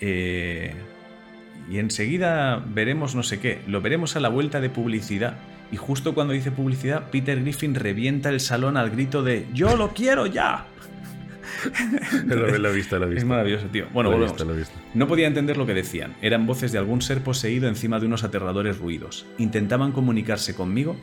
[0.00, 0.74] eh,
[1.70, 5.36] y enseguida veremos no sé qué, lo veremos a la vuelta de publicidad.
[5.72, 9.94] Y justo cuando dice publicidad, Peter Griffin revienta el salón al grito de ¡Yo lo
[9.94, 10.66] quiero ya!
[12.26, 13.18] lo, he visto, lo he visto.
[13.18, 13.86] Es maravilloso, tío.
[13.92, 14.36] Bueno, volvemos.
[14.94, 16.14] No podía entender lo que decían.
[16.20, 19.26] Eran voces de algún ser poseído encima de unos aterradores ruidos.
[19.38, 20.96] Intentaban comunicarse conmigo,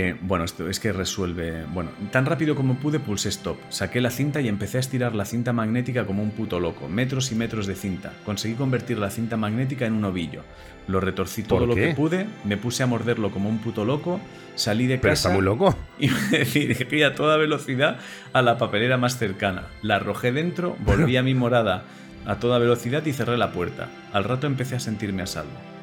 [0.00, 1.64] eh, bueno, esto es que resuelve.
[1.72, 5.24] Bueno, tan rápido como pude pulsé stop, saqué la cinta y empecé a estirar la
[5.24, 8.12] cinta magnética como un puto loco, metros y metros de cinta.
[8.24, 10.42] Conseguí convertir la cinta magnética en un ovillo.
[10.88, 14.20] Lo retorcí todo lo que pude, me puse a morderlo como un puto loco,
[14.54, 15.02] salí de casa.
[15.02, 15.76] Pero está muy loco.
[15.98, 17.98] Y me dirigí a toda velocidad
[18.32, 19.68] a la papelera más cercana.
[19.82, 21.84] La arrojé dentro, volví a mi morada
[22.26, 23.88] a toda velocidad y cerré la puerta.
[24.12, 25.75] Al rato empecé a sentirme a salvo.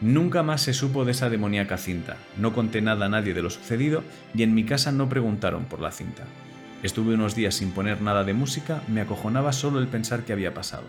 [0.00, 3.50] Nunca más se supo de esa demoníaca cinta, no conté nada a nadie de lo
[3.50, 4.02] sucedido
[4.34, 6.24] y en mi casa no preguntaron por la cinta.
[6.82, 10.52] Estuve unos días sin poner nada de música, me acojonaba solo el pensar que había
[10.52, 10.84] pasado.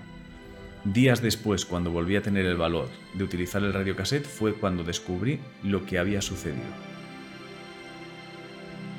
[0.84, 5.40] Días después, cuando volví a tener el valor de utilizar el radiocassette, fue cuando descubrí
[5.64, 6.66] lo que había sucedido.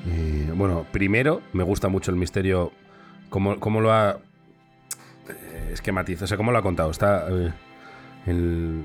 [0.09, 2.73] Eh, bueno, primero me gusta mucho el misterio,
[3.29, 4.19] cómo, cómo lo ha
[5.29, 6.91] eh, esquematizado, o sea, cómo lo ha contado.
[6.91, 7.53] Está eh,
[8.27, 8.85] el,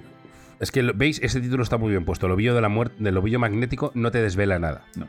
[0.62, 1.20] es que, ¿veis?
[1.24, 2.28] Ese título está muy bien puesto.
[2.28, 4.86] El ovillo de la muerte, del ovillo magnético no te desvela nada.
[4.96, 5.08] No.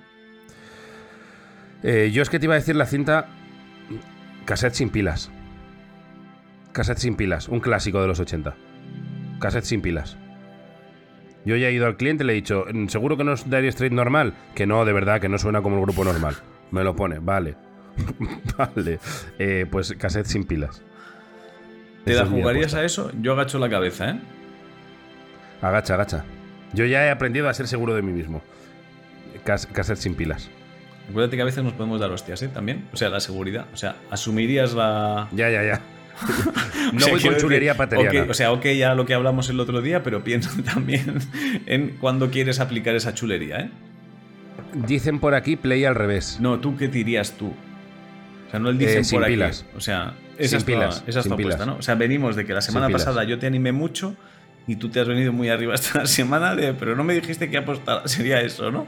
[1.82, 3.28] Eh, yo es que te iba a decir la cinta
[4.46, 5.30] cassette sin pilas.
[6.72, 8.54] Cassette sin pilas, un clásico de los 80.
[9.40, 10.16] Cassette sin pilas.
[11.44, 13.44] Yo ya he ido al cliente y le he dicho, mm, ¿seguro que no es
[13.44, 14.32] Dire Straight normal?
[14.54, 16.36] Que no, de verdad, que no suena como el grupo normal.
[16.70, 17.56] Me lo pone, vale.
[18.56, 19.00] vale.
[19.38, 20.82] Eh, pues cassette sin pilas.
[22.06, 23.10] ¿Te la jugarías a eso?
[23.20, 24.20] Yo agacho la cabeza, ¿eh?
[25.62, 26.24] Agacha, agacha.
[26.72, 28.42] Yo ya he aprendido a ser seguro de mí mismo.
[29.44, 30.50] Que a ser sin pilas.
[31.08, 32.48] Acuérdate que a veces nos podemos dar hostias, ¿eh?
[32.48, 32.86] También.
[32.92, 33.66] O sea, la seguridad.
[33.72, 35.28] O sea, asumirías la.
[35.32, 35.80] Ya, ya, ya.
[36.92, 38.30] no voy con chulería pateriana.
[38.30, 41.18] o sea, ok, ya lo que hablamos el otro día, pero piensa también
[41.66, 43.70] en cuando quieres aplicar esa chulería, ¿eh?
[44.74, 46.38] Dicen por aquí play al revés.
[46.40, 47.48] No, ¿tú qué dirías tú?
[47.48, 49.64] O sea, no el dicen eh, por pilas.
[49.76, 51.02] O sea, esa es pilas.
[51.06, 51.76] esa es tu apuesta, ¿no?
[51.76, 54.16] O sea, venimos de que la semana pasada yo te animé mucho
[54.66, 57.58] y tú te has venido muy arriba esta semana, de, pero no me dijiste que
[57.58, 58.86] apostar, sería eso, ¿no?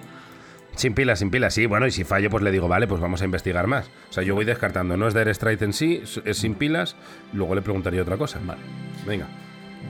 [0.77, 1.67] Sin pilas, sin pilas, sí.
[1.67, 3.87] Bueno, y si fallo, pues le digo, vale, pues vamos a investigar más.
[4.11, 4.97] O sea, yo voy descartando.
[4.97, 6.97] No es Dire Strike en sí, es sin pilas.
[7.33, 8.41] Luego le preguntaría otra cosa.
[8.45, 8.61] Vale.
[9.07, 9.29] Venga.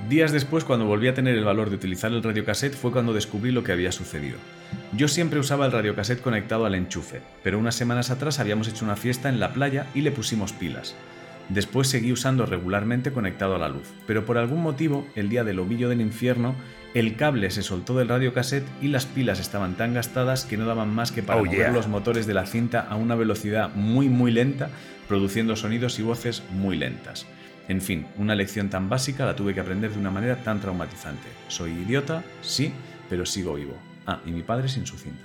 [0.09, 3.51] Días después, cuando volví a tener el valor de utilizar el radiocassette, fue cuando descubrí
[3.51, 4.37] lo que había sucedido.
[4.93, 8.97] Yo siempre usaba el radiocassette conectado al enchufe, pero unas semanas atrás habíamos hecho una
[8.97, 10.95] fiesta en la playa y le pusimos pilas.
[11.49, 15.59] Después seguí usando regularmente conectado a la luz, pero por algún motivo, el día del
[15.59, 16.55] ovillo del infierno,
[16.95, 20.95] el cable se soltó del radiocassette y las pilas estaban tan gastadas que no daban
[20.95, 21.71] más que para Oh, mover yeah.
[21.73, 24.71] los motores de la cinta a una velocidad muy muy lenta,
[25.09, 27.27] produciendo sonidos y voces muy lentas.
[27.69, 31.29] En fin, una lección tan básica la tuve que aprender de una manera tan traumatizante.
[31.49, 32.73] Soy idiota, sí,
[33.11, 33.77] pero sigo vivo.
[34.07, 35.25] Ah, y mi padre sin su cinta.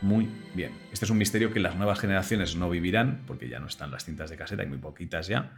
[0.00, 0.72] Muy bien.
[0.92, 4.04] Este es un misterio que las nuevas generaciones no vivirán, porque ya no están las
[4.04, 5.52] cintas de caseta, hay muy poquitas ya.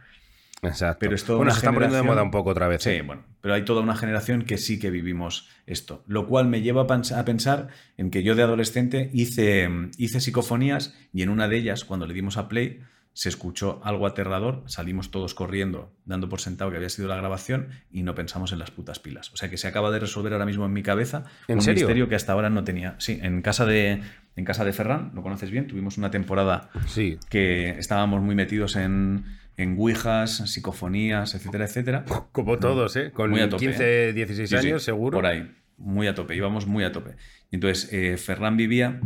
[0.63, 0.97] Exacto.
[0.99, 2.83] Pero es toda bueno, una se está poniendo de moda un poco otra vez.
[2.83, 3.01] Sí, ¿eh?
[3.01, 6.03] bueno, pero hay toda una generación que sí que vivimos esto.
[6.05, 9.67] Lo cual me lleva a pens- a pensar en que yo de adolescente hice,
[9.97, 12.81] hice psicofonías y en una de ellas, cuando le dimos a play,
[13.13, 17.67] se escuchó algo aterrador, salimos todos corriendo, dando por sentado que había sido la grabación
[17.91, 19.33] y no pensamos en las putas pilas.
[19.33, 21.81] O sea que se acaba de resolver ahora mismo en mi cabeza ¿En un serio?
[21.87, 22.95] misterio que hasta ahora no tenía.
[22.99, 24.01] Sí, en casa de,
[24.35, 27.17] en casa de Ferran, lo conoces bien, tuvimos una temporada Sí.
[27.29, 29.25] que estábamos muy metidos en,
[29.57, 32.05] en ouijas, psicofonías, etcétera, etcétera.
[32.31, 33.11] Como todos, ¿eh?
[33.11, 35.17] Con Muy a tope, 15, 16 Sí, sí, años, seguro.
[35.17, 37.15] Por ahí, muy a tope, íbamos muy a tope.
[37.51, 38.99] Y Entonces, eh, Ferran vivía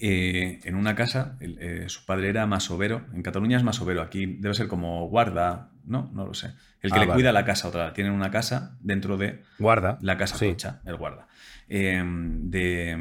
[0.00, 4.26] eh, en una casa, el- eh, su padre era masovero, en Cataluña es masovero, aquí
[4.26, 6.10] debe ser como guarda, ¿no?
[6.12, 6.48] No lo sé.
[6.80, 7.18] El que Ah, le vale.
[7.18, 9.98] cuida la casa, otra, tienen una casa dentro de Guarda.
[10.02, 10.48] la casa Sí.
[10.48, 11.28] tocha, el guarda,
[11.68, 12.96] eh, de,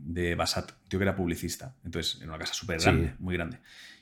[0.00, 1.74] de Basat, tío que era publicista.
[1.84, 3.14] Entonces, en una casa súper grande, Sí.
[3.18, 3.58] muy grande.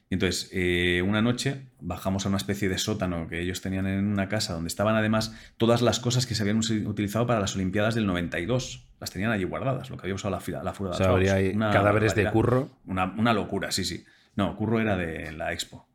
[0.08, 4.06] Y entonces, eh, una noche bajamos a una especie de sótano que ellos tenían en
[4.06, 7.96] una casa donde estaban además todas las cosas que se habían utilizado para las Olimpiadas
[7.96, 8.86] del 92.
[9.00, 11.34] Las tenían allí guardadas, lo que había usado la, la Fuga O de sea, habría
[11.34, 12.70] ahí Una cadáveres de curro.
[12.86, 14.04] Una, una locura, sí, sí.
[14.36, 15.88] No, Curro era de la Expo.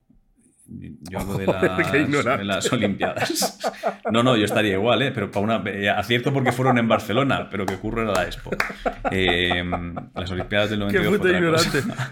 [1.09, 2.37] Yo hablo de las, qué ignorante.
[2.39, 3.59] de las Olimpiadas.
[4.11, 5.11] No, no, yo estaría igual, ¿eh?
[5.11, 8.51] pero para una, eh, acierto porque fueron en Barcelona, pero que Curro era la Expo.
[9.11, 9.63] Eh,
[10.15, 12.11] las Olimpiadas del 92 fue puto otra cosa.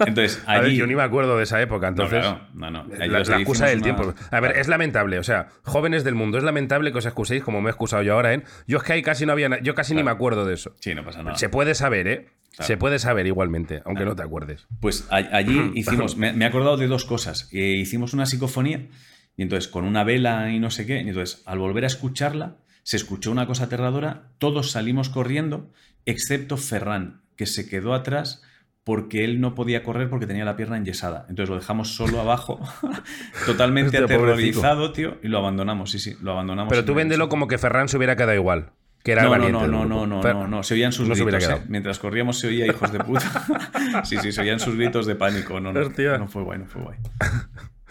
[0.06, 0.76] Entonces, A ver, allí...
[0.76, 2.20] yo ni me acuerdo de esa época, No, entonces.
[2.20, 2.86] claro, no, no.
[3.00, 4.02] Allí La, excusa del una- tiempo.
[4.30, 4.60] A ver, Claro.
[4.60, 5.18] es lamentable.
[5.18, 8.14] O sea, jóvenes del mundo, es lamentable que os excuséis como me he excusado yo
[8.14, 8.42] ahora, ¿eh?
[8.66, 9.60] Yo es que ahí casi no había.
[9.62, 10.74] Yo casi ni me acuerdo de eso.
[10.80, 11.36] Sí, no pasa nada.
[11.36, 12.26] Se puede saber, ¿eh?
[12.52, 12.66] Claro.
[12.66, 14.66] Se puede saber igualmente, aunque no te acuerdes.
[14.80, 17.48] Pues a- allí hicimos, me, me he acordado de dos cosas.
[17.52, 18.88] Eh, hicimos una psicofonía
[19.36, 22.56] y entonces con una vela y no sé qué, y entonces al volver a escucharla
[22.82, 25.70] se escuchó una cosa aterradora, todos salimos corriendo,
[26.04, 28.42] excepto Ferran, que se quedó atrás
[28.84, 31.24] porque él no podía correr porque tenía la pierna enyesada.
[31.28, 32.60] Entonces lo dejamos solo abajo,
[33.46, 36.70] totalmente aterrorizado, tío, y lo abandonamos, sí, sí, lo abandonamos.
[36.70, 38.72] Pero tú el véndelo como que Ferran se hubiera quedado igual.
[39.02, 41.14] Que era el No, no, no, no, no, no, no, no, se oían sus no
[41.14, 41.48] se gritos.
[41.50, 41.62] ¿eh?
[41.68, 44.02] Mientras corríamos se oía hijos de puta.
[44.04, 45.60] sí, sí, se oían sus gritos de pánico.
[45.60, 46.98] No, no, no fue guay, no fue guay.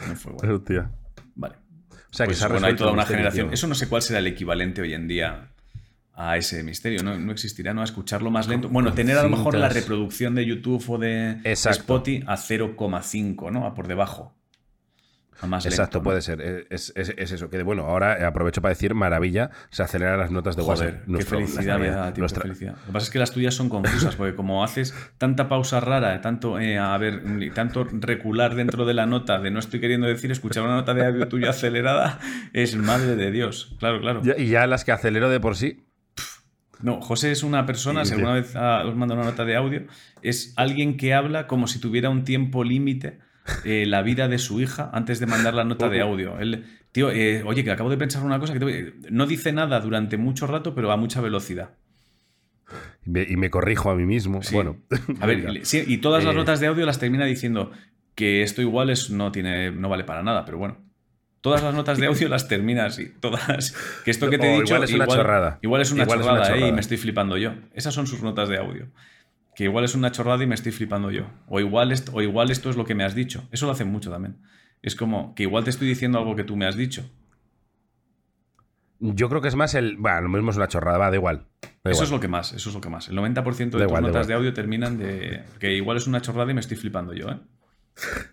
[0.07, 0.51] No fue guay.
[0.51, 0.89] Hostia.
[1.35, 1.55] Vale.
[1.91, 3.47] O sea, que Pues, se ha bueno, hay toda una misterio, generación.
[3.47, 3.53] tío.
[3.53, 5.49] Eso no sé cuál será el equivalente hoy en día
[6.13, 7.03] a ese misterio.
[7.03, 7.81] No, no existirá, ¿no?
[7.81, 8.69] A escucharlo más lento.
[8.69, 11.81] Bueno, tener a lo mejor la reproducción de YouTube o de Exacto.
[11.81, 13.65] Spotify a 0,5, ¿no?
[13.65, 14.33] A por debajo.
[15.47, 16.03] Más Exacto, lento, ¿no?
[16.03, 16.39] puede ser.
[16.41, 17.49] Eh, Es, es- es eso.
[17.49, 21.05] Que bueno, ahora aprovecho para decir maravilla, se aceleran las notas de Joder, WhatsApp.
[21.05, 22.75] qué Nuestro- felicidad me nuestra- da, tío, nuestra- qué felicidad.
[22.79, 26.21] Lo que pasa es que las tuyas son confusas, porque como haces tanta pausa rara,
[26.21, 27.23] tanto, eh, a ver,
[27.53, 31.05] tanto recular dentro de la nota, de no estoy queriendo decir, escuchar una nota de
[31.05, 32.19] audio tuya acelerada,
[32.53, 33.75] es madre de Dios.
[33.79, 34.21] Claro, claro.
[34.37, 35.85] Y ya las que acelero de por sí.
[36.81, 39.83] No, José es una persona, si alguna vez ah, os manda una nota de audio,
[40.23, 43.19] es alguien que habla como si tuviera un tiempo límite
[43.65, 46.39] eh, la vida de su hija antes de mandar la nota de audio.
[46.39, 49.51] Él, tío, eh, oye, que acabo de pensar una cosa que te voy- no dice
[49.51, 51.71] nada durante mucho rato, pero a mucha velocidad.
[53.05, 54.43] Y me, y me corrijo a mí mismo.
[54.43, 54.55] Sí.
[54.55, 54.77] Bueno.
[55.19, 57.71] A ver, sí, y todas las Eh, notas de audio las termina diciendo
[58.15, 60.77] que esto igual es, no, tiene, no vale para nada, pero bueno.
[61.41, 63.75] Todas las notas de audio las termina así, todas.
[64.05, 64.75] Que esto que te he O dicho.
[64.75, 65.57] igual es una chorrada.
[65.63, 67.53] Igual es una Igual es una chorrada, y me estoy flipando yo.
[67.73, 68.89] Esas son sus notas de audio.
[69.61, 71.27] Que igual es una chorrada y me estoy flipando yo.
[71.47, 73.47] O igual, est- o igual esto es lo que me has dicho.
[73.51, 74.37] Eso lo hacen mucho también.
[74.81, 77.07] Es como que igual te estoy diciendo algo que tú me has dicho.
[78.99, 79.97] Yo creo que es más el.
[79.97, 81.45] Bueno, lo mismo es una chorrada, va, da igual.
[81.83, 82.03] Da Eso igual.
[82.05, 83.07] es lo que más, eso es lo que más.
[83.09, 85.43] El 90% de Da tus igual, notas de audio terminan de.
[85.59, 87.39] Que igual es una chorrada y me estoy flipando yo, ¿eh?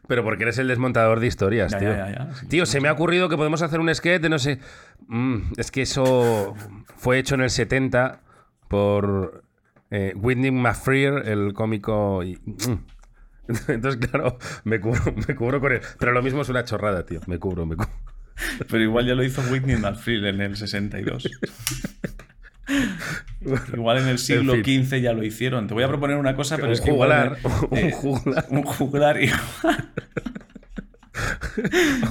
[0.07, 1.91] Pero porque eres el desmontador de historias, Ya, tío.
[1.91, 2.35] ya, ya, ya.
[2.37, 4.61] Sí, Tío, se me ha ocurrido que podemos hacer un sketch de no sé.
[5.09, 6.55] Mm, es que eso
[6.97, 8.23] fue hecho en el 70
[8.69, 9.45] por
[9.91, 12.23] eh, Whitney McFreer, el cómico.
[12.23, 12.85] y- mm.
[13.69, 15.81] Entonces, claro, me cubro, me cubro con él.
[15.99, 17.21] Pero lo mismo es una chorrada, tío.
[17.27, 17.91] Me cubro, me cubro.
[18.71, 21.29] Pero igual ya lo hizo Whitney Manfield en el 62.
[23.75, 24.85] igual en el siglo En fin.
[24.87, 25.67] XV ya lo hicieron.
[25.67, 27.71] Te voy a proponer una cosa, pero un es que igual juglar.
[27.71, 28.47] Un juglar.
[28.51, 29.31] un juglar y-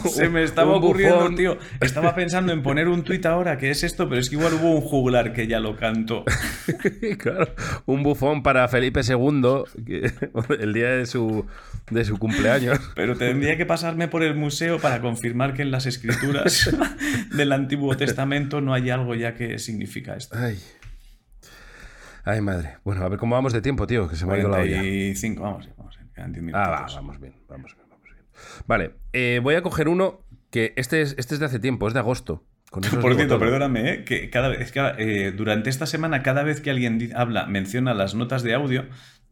[0.09, 1.57] Se me estaba ocurriendo, tío.
[1.81, 4.71] Estaba pensando en poner un tuit ahora que es esto, pero es que igual hubo
[4.71, 6.23] un juglar que ya lo cantó.
[7.17, 7.53] claro,
[7.85, 9.63] un bufón para Felipe II
[10.59, 11.45] el día de su,
[11.91, 12.79] de su cumpleaños.
[12.95, 16.69] Pero tendría que pasarme por el museo para confirmar que en las escrituras
[17.35, 20.37] del Antiguo Testamento no hay algo ya que significa esto.
[20.37, 20.57] Ay.
[22.25, 22.77] Ay, madre.
[22.83, 24.81] Bueno, a ver cómo vamos de tiempo, tío, que se me ha ido la olla.
[25.39, 25.97] vamos, vamos.
[26.53, 27.86] Ah, va, vamos bien, vamos bien.
[28.65, 31.93] Vale, eh, voy a coger uno que este es, este es de hace tiempo, es
[31.93, 32.43] de agosto.
[32.71, 34.03] Por cierto, perdóname, ¿eh?
[34.03, 38.13] que cada vez que, eh, durante esta semana, cada vez que alguien habla, menciona las
[38.13, 38.85] notas de audio,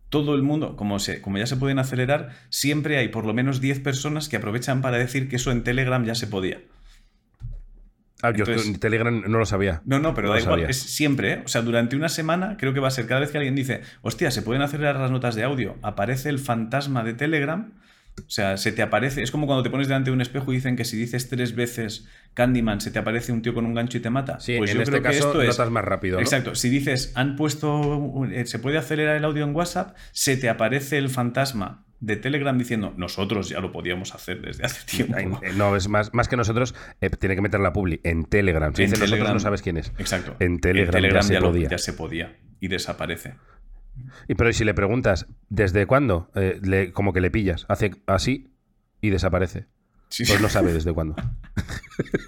[0.09, 3.59] todo el mundo, como, se, como ya se pueden acelerar, siempre hay por lo menos
[3.59, 6.61] 10 personas que aprovechan para decir que eso en Telegram ya se podía.
[8.21, 9.81] Ah, yo en Telegram no lo sabía.
[9.85, 10.61] No, no, pero da igual.
[10.61, 11.41] Es siempre, ¿eh?
[11.43, 13.81] O sea, durante una semana creo que va a ser cada vez que alguien dice,
[14.01, 17.73] hostia, se pueden acelerar las notas de audio, aparece el fantasma de Telegram.
[18.17, 19.21] O sea, se te aparece.
[19.21, 21.53] Es como cuando te pones delante de un espejo y dicen que si dices tres
[21.55, 24.39] veces Candyman, se te aparece un tío con un gancho y te mata.
[24.39, 26.19] Sí, pues en este caso esto notas más rápido.
[26.19, 26.55] Exacto.
[26.55, 28.25] Si dices, han puesto.
[28.31, 32.57] Eh, se puede acelerar el audio en WhatsApp, se te aparece el fantasma de Telegram
[32.57, 35.39] diciendo nosotros ya lo podíamos hacer desde hace tiempo.
[35.43, 38.73] Eh, no, es más, más que nosotros, eh, tiene que meter la publi en Telegram.
[38.75, 39.91] Si en dice Telegram, nosotros no sabes quién es.
[39.97, 40.35] Exacto.
[40.39, 41.69] En Telegram, ya, se podía.
[41.69, 43.35] ya se podía y desaparece.
[44.27, 48.51] Y pero si le preguntas desde cuándo, eh, le, como que le pillas, hace así
[49.01, 49.67] y desaparece.
[50.09, 51.15] pues no sabe desde cuándo.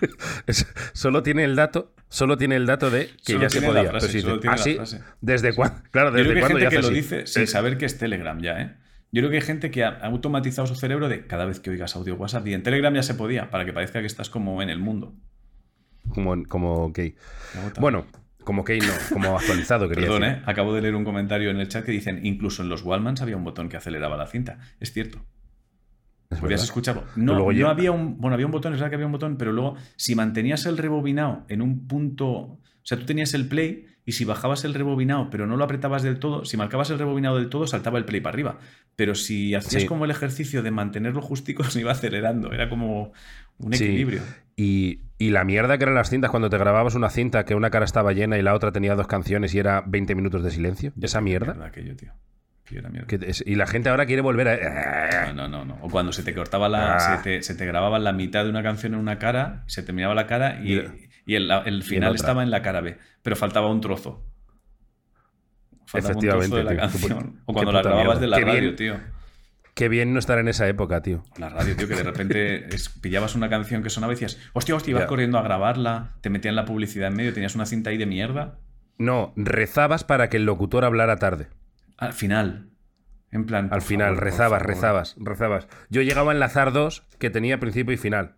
[0.94, 3.92] solo tiene el dato, solo tiene el dato de que ya se podía.
[3.92, 4.74] así,
[5.22, 8.40] desde cuándo, claro, desde Yo cuándo gente que lo dice sin saber que es Telegram
[8.40, 8.76] ya, ¿eh?
[9.12, 11.96] Yo creo que hay gente que ha automatizado su cerebro de cada vez que oigas
[11.96, 12.46] audio WhatsApp.
[12.48, 15.16] Y en Telegram ya se podía, para que parezca que estás como en el mundo.
[16.10, 17.16] Como, como gay.
[17.80, 18.06] Bueno,
[18.48, 20.42] como no, como actualizado, quería Perdón, ¿eh?
[20.46, 23.36] Acabo de leer un comentario en el chat que dicen, incluso en los Wallmans había
[23.36, 24.60] un botón que aceleraba la cinta.
[24.80, 25.20] Es cierto.
[26.40, 27.04] Podías escucharlo.
[27.18, 28.18] No, no había un.
[28.22, 30.78] Bueno, había un botón, es verdad que había un botón, pero luego, si mantenías el
[30.78, 32.30] rebobinado en un punto.
[32.30, 36.04] O sea, tú tenías el play y si bajabas el rebobinado, pero no lo apretabas
[36.04, 38.60] del todo, si marcabas el rebobinado del todo, saltaba el play para arriba.
[38.96, 42.54] Pero si hacías como el ejercicio de mantenerlo justico, se iba acelerando.
[42.54, 43.12] Era como
[43.58, 44.22] un equilibrio.
[44.60, 47.86] Y, la mierda que eran las cintas cuando te grababas una cinta que una cara
[47.86, 50.94] estaba llena y la otra tenía dos canciones y era 20 minutos de silencio.
[51.00, 51.64] Esa mierda.
[51.64, 52.12] aquello, tío.
[53.46, 55.34] y la gente ahora quiere volver a.
[55.34, 55.78] No, no, no.
[55.82, 56.96] O cuando se te cortaba la.
[56.96, 57.22] Ah.
[57.24, 60.26] Se, te, grababa la mitad de una canción en una cara, se te miraba la
[60.26, 60.82] cara y,
[61.26, 64.26] y el, final estaba en la cara B, pero faltaba un trozo.
[65.86, 66.56] Faltaba Efectivamente.
[66.56, 67.42] Un trozo de la canción.
[67.46, 69.17] o cuando la grababas de la radio, tío.
[69.78, 71.24] Qué bien no estar en esa época, tío.
[71.38, 72.68] La radio, tío, que de repente
[73.00, 76.56] pillabas una canción que sonaba y decías, hostia, hostia, ibas corriendo a grabarla, te metían
[76.56, 78.58] la publicidad en medio, tenías una cinta ahí de mierda.
[78.98, 81.48] No, rezabas para que el locutor hablara tarde.
[81.96, 82.72] Al final.
[83.32, 83.70] En plan.
[83.72, 85.68] Al final, rezabas, rezabas, rezabas.
[85.90, 88.38] Yo llegaba a enlazar dos que tenía principio y final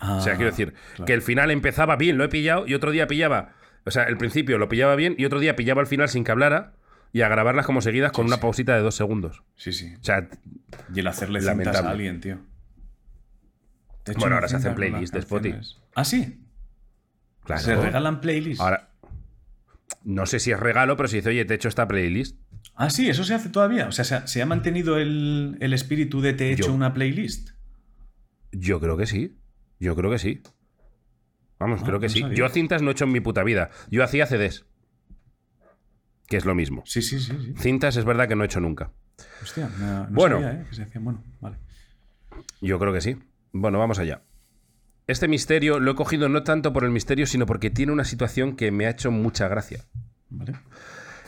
[0.00, 2.90] o sea, quiero ah, decir, que el final empezaba bien, lo he pillado, y otro
[2.90, 3.54] día pillaba.
[3.84, 6.32] O sea, el principio lo pillaba bien y otro día pillaba el final sin que
[6.32, 6.74] hablara
[7.12, 9.42] y a grabarlas como seguidas con una pausita de dos segundos.
[9.56, 9.94] Sí, sí.
[10.00, 10.28] O sea,
[10.94, 12.38] y el hacerle cintas a alguien, tío.
[14.18, 15.60] Bueno, ahora se hacen playlists de Spotify.
[15.94, 16.40] ¿Ah, sí?
[17.44, 17.62] Claro.
[17.62, 18.60] ¿Se regalan playlists?
[18.60, 18.90] Ahora,
[20.04, 22.38] no sé si es regalo, pero si dice, oye, te he hecho esta playlist.
[22.74, 23.88] Ah, sí, eso se hace todavía.
[23.88, 27.50] O sea, ¿se ha, mantenido el, espíritu de te he hecho una playlist?
[28.52, 29.36] Yo creo que sí.
[29.80, 30.42] Yo creo que sí.
[31.58, 32.22] Vamos, creo que sí.
[32.34, 33.70] Yo cintas no he hecho en mi puta vida.
[33.90, 34.66] Yo hacía CDs.
[36.28, 36.82] Que es lo mismo.
[36.86, 37.54] Sí, sí, sí.
[37.56, 38.90] Cintas es verdad que no he hecho nunca.
[39.42, 40.66] Hostia, no, bueno, sabía, ¿eh?
[40.68, 41.04] que se hacían.
[41.04, 41.56] Bueno, vale.
[42.60, 43.16] Yo creo que sí.
[43.52, 44.22] Bueno, vamos allá.
[45.06, 48.56] Este misterio lo he cogido no tanto por el misterio, sino porque tiene una situación
[48.56, 49.84] que me ha hecho mucha gracia.
[50.28, 50.54] Vale.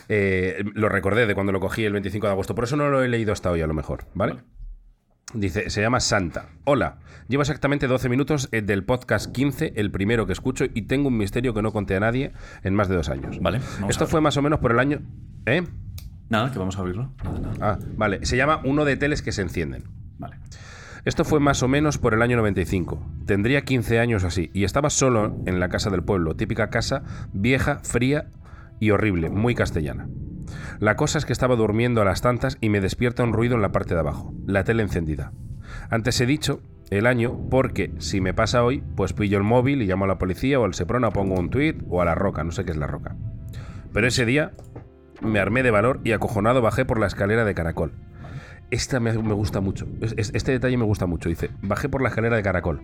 [0.09, 3.03] Eh, lo recordé de cuando lo cogí el 25 de agosto, por eso no lo
[3.03, 4.39] he leído hasta hoy a lo mejor, ¿vale?
[5.35, 6.47] Dice, se llama Santa.
[6.65, 11.09] Hola, llevo exactamente 12 minutos eh, del podcast 15, el primero que escucho, y tengo
[11.09, 13.39] un misterio que no conté a nadie en más de dos años.
[13.41, 13.61] Vale.
[13.91, 15.01] Esto fue más o menos por el año.
[15.45, 15.65] ¿Eh?
[16.31, 17.13] Nada, que vamos a abrirlo.
[17.61, 18.25] Ah, vale.
[18.25, 19.85] Se llama Uno de teles que se encienden.
[20.19, 20.39] Vale.
[21.05, 22.99] Esto fue más o menos por el año 95.
[23.27, 27.03] Tendría 15 años así, y estaba solo en la casa del pueblo, típica casa
[27.35, 28.31] vieja, fría
[28.81, 30.09] y horrible, muy castellana.
[30.81, 33.63] La cosa es que estaba durmiendo a las tantas y me despierta un ruido en
[33.63, 35.33] la parte de abajo, la tele encendida.
[35.91, 39.87] Antes he dicho el año porque si me pasa hoy, pues pillo el móvil y
[39.87, 42.53] llamo a la policía o al Seprona, pongo un tweet o a la roca, no
[42.53, 43.17] sé qué es la roca.
[43.93, 44.53] Pero ese día
[45.21, 47.93] me armé de valor y acojonado bajé por la escalera de caracol.
[48.71, 49.87] Esta me, gusta mucho.
[50.17, 51.31] Este detalle me gusta mucho.
[51.31, 52.83] Dice, bajé por la escalera de caracol.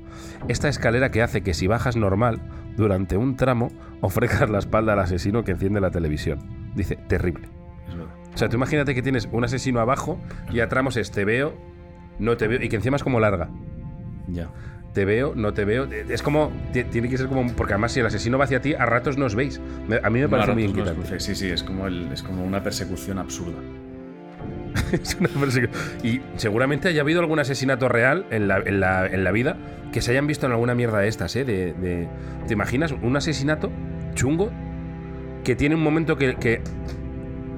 [0.48, 2.40] Esta escalera que hace que si bajas normal,
[2.76, 3.70] durante un tramo,
[4.00, 6.72] ofrezcas la espalda al asesino que enciende la televisión.
[6.74, 7.48] Dice, terrible.
[8.34, 10.18] O sea, tú imagínate que tienes un asesino abajo
[10.50, 11.54] y a tramos es te veo,
[12.18, 13.48] no te veo, y que encima es como larga.
[14.28, 14.50] Ya.
[14.92, 15.88] Te veo, no te veo.
[16.08, 16.52] Es como.
[16.72, 17.52] Tiene que ser como.
[17.54, 19.60] Porque además, si el asesino va hacia ti, a ratos no os veis.
[20.02, 21.18] A mí me parece muy inquietante.
[21.18, 23.58] Sí, sí, es como, es como una persecución absurda.
[24.92, 25.72] es una persecución.
[26.04, 29.56] Y seguramente haya habido algún asesinato real en la, en, la, en la, vida
[29.92, 31.44] que se hayan visto en alguna mierda de estas, ¿eh?
[31.44, 32.08] De,
[32.46, 33.72] ¿Te imaginas un asesinato
[34.14, 34.50] chungo
[35.42, 36.62] que tiene un momento que, que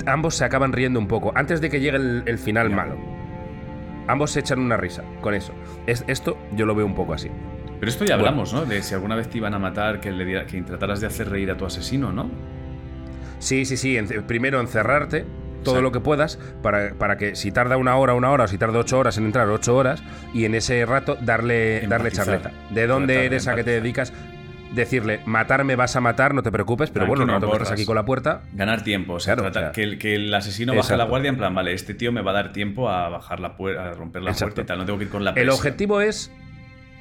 [0.06, 2.96] ambos se acaban riendo un poco antes de que llegue el, final malo?
[4.08, 5.52] Ambos se echan una risa con eso.
[5.86, 7.30] Es, esto yo lo veo un poco así.
[7.78, 8.64] Pero esto ya hablamos, ¿no?
[8.64, 11.50] De si alguna vez te iban a matar, que, le que trataras de hacer reír
[11.50, 12.30] a tu asesino, ¿no?
[13.38, 13.98] Sí, sí, sí.
[14.26, 15.26] primero encerrarte
[15.62, 18.56] todo lo que puedas para, para, que si tarda una hora, una hora, o si
[18.56, 20.02] tarda ocho horas en entrar, ocho horas,
[20.32, 22.52] y en ese rato darle, darle charleta.
[22.70, 23.48] ¿De dónde eres?
[23.48, 24.12] ¿A qué te dedicas?
[24.74, 27.94] Decirle, matarme vas a matar, no te preocupes, pero bueno, no te estás aquí con
[27.94, 28.42] la puerta.
[28.52, 29.36] Ganar tiempo, o sea,
[29.72, 32.32] que, el, que, el, asesino baje la guardia en plan, vale, este tío me va
[32.32, 34.98] a dar tiempo a bajar la puerta, a romper la puerta y tal, no tengo
[34.98, 35.44] que ir con la presa.
[35.44, 36.30] El objetivo es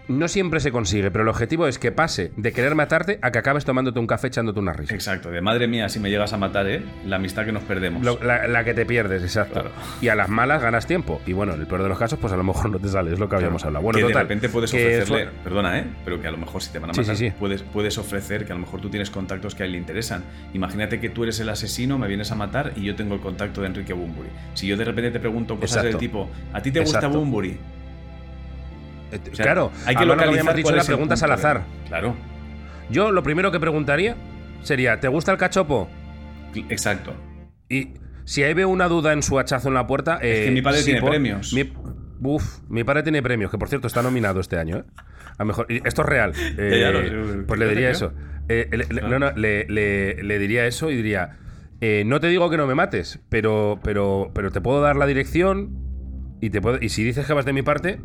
[0.08, 3.39] no siempre se consigue, pero el objetivo es que pase de querer matarte a que
[3.39, 4.93] acabes tomándote un café echándote una risa.
[4.93, 6.84] Exacto, de madre mía, si me llegas a matar, ¿eh?
[7.06, 8.03] La amistad que nos perdemos.
[8.22, 9.64] la, que te pierdes, exacto.
[10.01, 11.22] Y a las malas ganas tiempo.
[11.26, 13.14] Y bueno, en el peor de los casos, pues a lo mejor no te sale,
[13.14, 13.84] es lo que habíamos hablado.
[13.84, 15.86] Bueno, que de repente puedes ofrecerle, perdona, ¿eh?
[16.03, 18.56] Pero que a lo mejor si te van a matar, Puedes, puedes ofrecer que a
[18.56, 20.24] lo mejor tú tienes contactos que a él le interesan.
[20.53, 23.62] Imagínate que tú eres el asesino, me vienes a matar y yo tengo el contacto
[23.62, 24.30] de Enrique Bumburi.
[24.53, 27.10] Si yo de repente te pregunto cosas del tipo, ¿a ti te gusta
[29.16, 31.63] Eh, claro, hay que localizar dicho las preguntas al azar.
[31.88, 32.16] Claro.
[32.89, 34.16] Yo lo primero que preguntaría
[34.61, 35.89] sería, ¿te gusta el cachopo?
[36.70, 37.13] Exacto.
[37.70, 37.93] Y
[38.26, 40.18] si ahí veo una duda en su hachazo en la puerta...
[40.22, 41.53] es que mi padre tiene premios.
[41.53, 41.72] Mi,
[42.22, 44.78] uf, mi padre tiene premios, que por cierto está nominado este año.
[44.78, 44.84] ¿eh?
[45.38, 46.34] A mejor, esto es real.
[46.57, 48.13] Eh, pues le diría eso.
[48.47, 48.68] le,
[49.01, 51.38] no, no, le, diría eso y diría,
[52.05, 55.86] no te digo que no me mates, pero, pero, pero te puedo dar la dirección
[56.41, 57.99] y, te puedo, y si dices que vas de mi parte,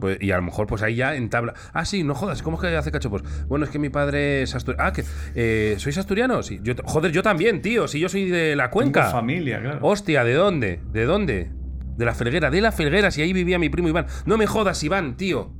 [0.00, 1.54] pues, y a lo mejor, pues ahí ya entabla.
[1.72, 3.22] Ah, sí, no jodas, ¿cómo es que hace cachopos?
[3.46, 4.84] Bueno, es que mi padre es asturiano.
[4.86, 5.04] Ah, que.
[5.34, 6.46] Eh, ¿Sois asturianos?
[6.46, 6.60] Sí.
[6.62, 7.88] Yo, joder, yo también, tío.
[7.88, 9.02] Si yo soy de la cuenca.
[9.02, 9.78] Tengo familia, claro.
[9.82, 10.80] Hostia, ¿de dónde?
[10.92, 11.50] ¿De dónde?
[11.96, 14.06] De la Felguera, de la Felguera, si ahí vivía mi primo Iván.
[14.26, 15.54] No me jodas, Iván, tío.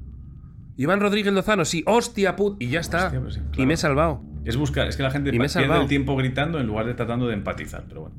[0.77, 2.61] Iván Rodríguez Lozano, sí, hostia, put.
[2.61, 3.11] Y ya está.
[3.11, 4.23] Pues y me he salvado.
[4.45, 7.27] Es buscar, es que la gente y pierde el tiempo gritando en lugar de tratando
[7.27, 8.17] de empatizar, pero bueno.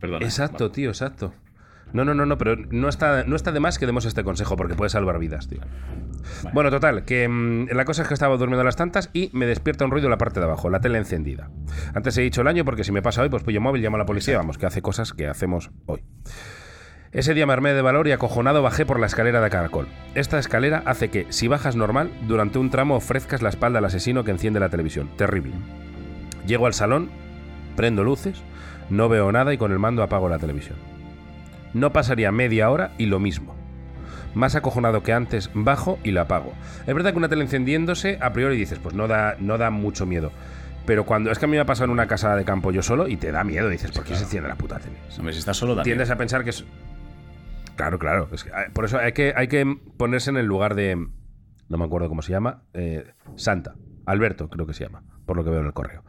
[0.00, 0.24] Perdona.
[0.24, 1.34] Exacto, tío, exacto.
[1.92, 4.56] No, no, no, no, pero no está, no está de más que demos este consejo
[4.56, 5.60] porque puede salvar vidas, tío.
[6.52, 9.46] Bueno, total, que mm, la cosa es que estaba durmiendo a las tantas y me
[9.46, 11.50] despierta un ruido en la parte de abajo, la tele encendida.
[11.94, 14.00] Antes he dicho el año porque si me pasa hoy, pues pillo móvil, llamo a
[14.00, 16.02] la policía, vamos, que hace cosas que hacemos hoy.
[17.10, 19.88] Ese día me armé de valor y acojonado bajé por la escalera de caracol.
[20.14, 24.24] Esta escalera hace que, si bajas normal, durante un tramo ofrezcas la espalda al asesino
[24.24, 25.08] que enciende la televisión.
[25.16, 25.54] Terrible.
[26.46, 27.10] Llego al salón,
[27.76, 28.42] prendo luces,
[28.90, 30.76] no veo nada y con el mando apago la televisión.
[31.74, 33.54] No pasaría media hora y lo mismo.
[34.34, 36.52] Más acojonado que antes, bajo y la apago.
[36.86, 40.06] Es verdad que una tele encendiéndose, a priori dices, pues no da, no da mucho
[40.06, 40.30] miedo.
[40.86, 42.82] Pero cuando es que a mí me ha pasado en una casa de campo yo
[42.82, 44.96] solo y te da miedo, dices, ¿por qué se enciende la puta tele?
[45.18, 46.64] Hombre, si estás solo, da Tiendes a pensar que es.
[47.76, 48.28] Claro, claro.
[48.54, 49.66] Ah, por eso hay que, hay que
[49.96, 50.96] ponerse en el lugar de.
[51.68, 52.62] No me acuerdo cómo se llama.
[52.72, 53.04] Eh,
[53.36, 53.74] Santa.
[54.06, 56.02] Alberto, creo que se llama, por lo que veo en el correo.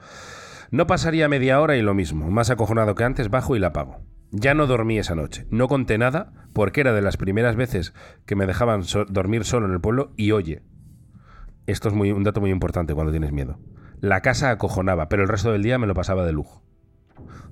[0.72, 2.32] No pasaría media hora y lo mismo.
[2.32, 4.00] Más acojonado que antes, bajo y la apago.
[4.32, 5.48] Ya no dormí esa noche.
[5.50, 7.94] No conté nada porque era de las primeras veces
[8.26, 10.62] que me dejaban dormir solo en el pueblo y oye,
[11.66, 13.60] esto es un dato muy importante cuando tienes miedo.
[14.02, 16.64] La casa acojonaba, pero el resto del día me lo pasaba de lujo.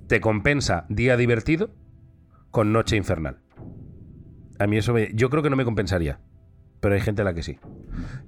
[0.08, 1.72] Te compensa día divertido
[2.52, 3.40] con noche infernal.
[4.60, 6.20] A mí eso me, yo creo que no me compensaría,
[6.80, 7.60] pero hay gente a la que sí.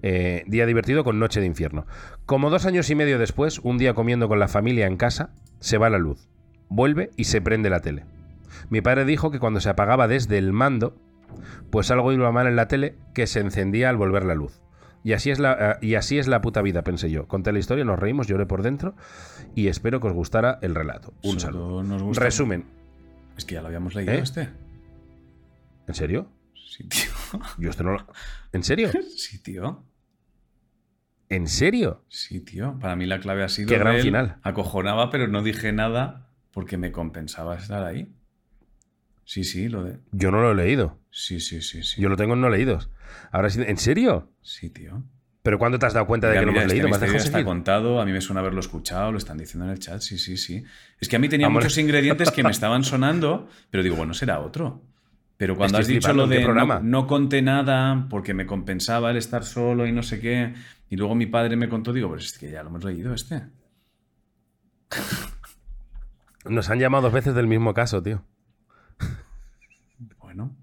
[0.01, 1.85] Eh, día divertido con noche de infierno.
[2.25, 5.77] Como dos años y medio después, un día comiendo con la familia en casa, se
[5.77, 6.29] va la luz.
[6.67, 8.05] Vuelve y se prende la tele.
[8.69, 10.95] Mi padre dijo que cuando se apagaba desde el mando,
[11.69, 14.61] pues algo iba mal en la tele que se encendía al volver la luz.
[15.03, 17.27] Y así, es la, eh, y así es la puta vida, pensé yo.
[17.27, 18.95] Conté la historia, nos reímos, lloré por dentro
[19.55, 21.13] y espero que os gustara el relato.
[21.23, 21.83] Un saludo.
[22.13, 22.65] Resumen.
[23.37, 24.19] Es que ya lo habíamos leído ¿Eh?
[24.19, 24.49] este.
[25.87, 26.27] ¿En serio?
[26.53, 27.11] Sí, tío.
[27.57, 28.05] Yo este no lo...
[28.51, 28.89] ¿En serio?
[29.17, 29.85] Sí, tío.
[31.29, 32.03] ¿En serio?
[32.09, 32.77] Sí, tío.
[32.79, 33.69] Para mí la clave ha sido.
[33.69, 34.37] Qué gran final.
[34.41, 38.13] Acojonaba, pero no dije nada porque me compensaba estar ahí.
[39.29, 39.99] Sí, sí, lo de.
[40.11, 40.97] Yo no lo he leído.
[41.11, 42.01] Sí, sí, sí, sí.
[42.01, 42.89] Yo lo tengo en no leídos.
[43.31, 44.31] Ahora sí, ¿en serio?
[44.41, 45.03] Sí, tío.
[45.43, 46.89] ¿Pero cuándo te has dado cuenta de que no lo hemos leído?
[46.89, 50.01] ¿Me está contado, a mí me suena haberlo escuchado, lo están diciendo en el chat,
[50.01, 50.63] sí, sí, sí.
[50.99, 54.39] Es que a mí tenía muchos ingredientes que me estaban sonando, pero digo, bueno, será
[54.39, 54.81] otro.
[55.37, 59.43] Pero cuando has dicho lo de no, no, conté nada porque me compensaba el estar
[59.43, 60.55] solo y no sé qué,
[60.89, 63.43] y luego mi padre me contó, digo, pues es que ya lo hemos leído este.
[66.45, 68.23] Nos han llamado dos veces del mismo caso, tío.
[70.29, 70.55] Bueno.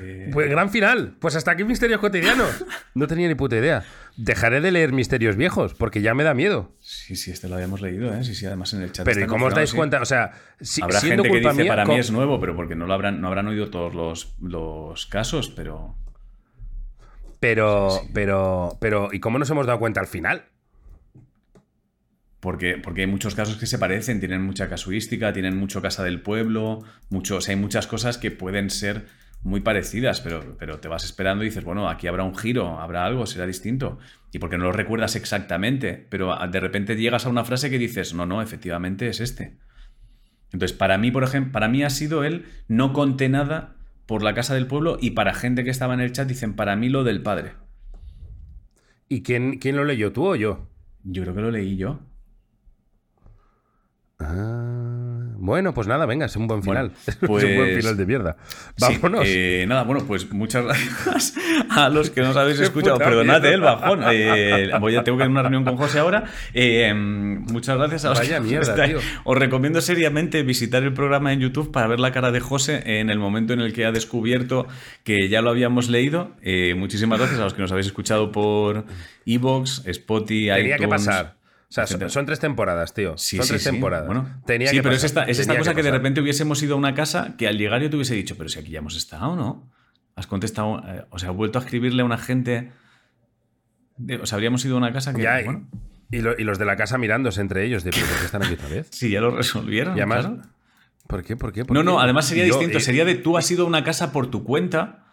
[0.00, 1.16] Eh, Pues gran final.
[1.18, 2.64] Pues hasta aquí misterios cotidianos.
[2.94, 3.84] No tenía ni puta idea.
[4.16, 6.72] Dejaré de leer misterios viejos porque ya me da miedo.
[6.80, 8.24] Sí, sí, este lo habíamos leído, ¿eh?
[8.24, 9.04] Sí, sí, además en el chat.
[9.04, 9.76] Pero ¿y cómo os dais sí.
[9.76, 10.00] cuenta?
[10.00, 12.74] O sea, si, Habrá siendo gente que dice mía, para mí es nuevo, pero porque
[12.74, 15.96] no lo habrán, no habrán oído todos los, los casos, pero.
[17.40, 18.10] Pero, Sí, sí.
[18.14, 20.46] pero, pero, ¿y cómo nos hemos dado cuenta al final?
[22.40, 26.20] Porque, porque hay muchos casos que se parecen, tienen mucha casuística, tienen mucho casa del
[26.22, 26.80] pueblo,
[27.10, 29.06] mucho, o sea, hay muchas cosas que pueden ser
[29.46, 33.04] muy parecidas, pero, pero te vas esperando y dices, bueno, aquí habrá un giro, habrá
[33.06, 33.98] algo, será distinto.
[34.32, 37.78] Y porque no lo recuerdas exactamente, pero a- de repente llegas a una frase que
[37.78, 39.56] dices, no, no, efectivamente es este.
[40.52, 43.76] Entonces, para mí, por ejemplo, para mí ha sido él, no conté nada
[44.06, 46.74] por la casa del pueblo y para gente que estaba en el chat dicen, para
[46.74, 47.52] mí lo del padre.
[49.08, 50.68] ¿Y quién, quién lo leyó, tú o yo?
[51.04, 52.00] Yo creo que lo leí yo.
[54.18, 54.95] Ah,
[55.46, 56.90] bueno, pues nada, venga, es un buen final.
[56.90, 58.36] Bueno, es un buen pues- final de mierda.
[58.76, 59.24] Sí, Vámonos.
[59.26, 61.34] eh, nada, bueno, pues muchas gracias
[61.70, 62.98] a los que nos habéis escuchado.
[62.98, 64.00] Perdonad eh, el bajón.
[64.12, 66.24] eh, voy a, tengo que ir a una reunión con José ahora.
[66.52, 68.90] Eh, muchas gracias a los Vaya que mierda, estáis.
[68.98, 69.00] tío.
[69.24, 73.08] Os recomiendo seriamente visitar el programa en YouTube para ver la cara de José en
[73.10, 74.66] el momento en el que ha descubierto
[75.04, 76.32] que ya lo habíamos leído.
[76.76, 78.84] Muchísimas gracias a los que nos habéis escuchado por
[79.24, 81.34] Evox, Spotify, Tenía que pasar.
[81.68, 83.18] O sea, son, tres temporadas, tío.
[83.18, 83.70] Sí, son sí, tres sí.
[83.70, 84.06] temporadas.
[84.06, 86.74] Bueno, Tenía sí, que pero es esta, es esta cosa que, de repente hubiésemos ido
[86.74, 88.96] a una casa que al llegar yo te hubiese dicho, pero si aquí ya hemos
[88.96, 89.68] estado, ¿no?
[90.14, 92.70] Has contestado, eh, o sea, has vuelto a escribirle a una gente.
[93.98, 95.22] de- o sea, habríamos ido a una casa que.
[95.22, 95.68] Ya, y- bueno,
[96.10, 98.42] y, lo- y los de la casa mirándose entre ellos, de, ¿pero por qué están
[98.44, 98.88] aquí otra vez?
[98.92, 99.96] sí, ya lo resolvieron.
[99.96, 100.42] Y además, claro.
[101.08, 101.36] ¿por qué?
[101.36, 101.64] ¿Por qué?
[101.64, 101.84] ¿Por No, qué?
[101.86, 102.78] no, además sería yo, distinto.
[102.78, 105.05] eh, Sería de tú has ido a una casa por tu cuenta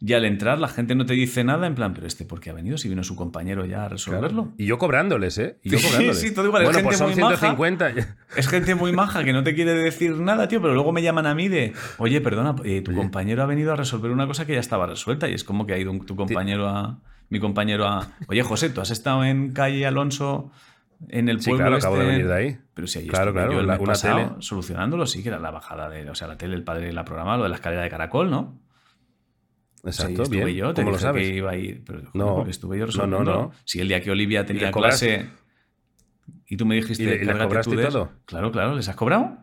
[0.00, 2.50] y al entrar la gente no te dice nada, en plan, pero este, ¿por qué
[2.50, 2.78] ha venido?
[2.78, 3.88] Si vino su compañero ya a claro.
[3.90, 4.48] resolverlo.
[4.56, 5.58] Y yo cobrándoles, ¿eh?
[5.64, 6.20] Y yo Sí, cobrándoles.
[6.20, 7.36] sí, todo igual, es gente pues son muy maja.
[7.36, 7.92] 150.
[8.36, 11.26] Es gente muy maja que no te quiere decir nada, tío, pero luego me llaman
[11.26, 13.00] a mí de, oye, perdona, eh, tu Oye.
[13.00, 15.72] compañero ha venido a resolver una cosa que ya estaba resuelta y es como que
[15.74, 19.52] ha ido un- tu compañero a, mi compañero a, oye, José, ¿tú has estado en
[19.52, 20.50] calle Alonso
[21.08, 22.12] en el Sí, pueblo claro, acabo de este?".
[22.12, 22.58] venir de ahí.
[22.74, 24.30] Pero si ahí Claro, claro, yo el la- mes una pasado tele.
[24.42, 27.36] solucionándolo, sí, que era la bajada de, o sea, la tele, el padre la programa,
[27.36, 28.60] lo de la escalera de caracol, ¿no?
[29.84, 30.56] Exacto, estuve bien.
[30.56, 31.26] yo, te ¿Cómo lo sabes?
[31.28, 32.34] que iba a ir, pero joder, No.
[32.36, 33.32] porque estuve yo No, no, resolviendo.
[33.32, 33.52] no.
[33.64, 35.28] Si el día que Olivia tenía clase
[36.46, 37.98] y tú me dijiste, ¿Y le- y le "Cárgate cobraste tú y de eso".
[37.98, 38.10] todo?
[38.26, 39.38] Claro, claro, ¿les has cobrado?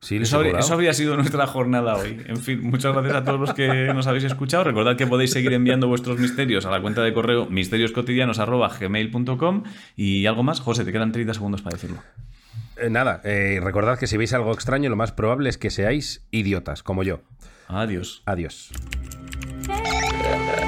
[0.00, 0.64] Sí, les Eso, habría- cobrado.
[0.66, 2.22] eso habría sido nuestra jornada hoy.
[2.26, 4.62] En fin, muchas gracias a todos los que nos habéis escuchado.
[4.64, 9.62] Recordad que podéis seguir enviando vuestros misterios a la cuenta de correo misterioscotidianos.gmail.com
[9.96, 10.60] y algo más.
[10.60, 11.98] José, te quedan 30 segundos para decirlo.
[12.76, 16.24] Eh, nada, eh, recordad que si veis algo extraño, lo más probable es que seáis
[16.30, 17.22] idiotas, como yo.
[17.66, 18.22] Adiós.
[18.24, 18.70] Adiós.
[19.68, 20.67] Hey.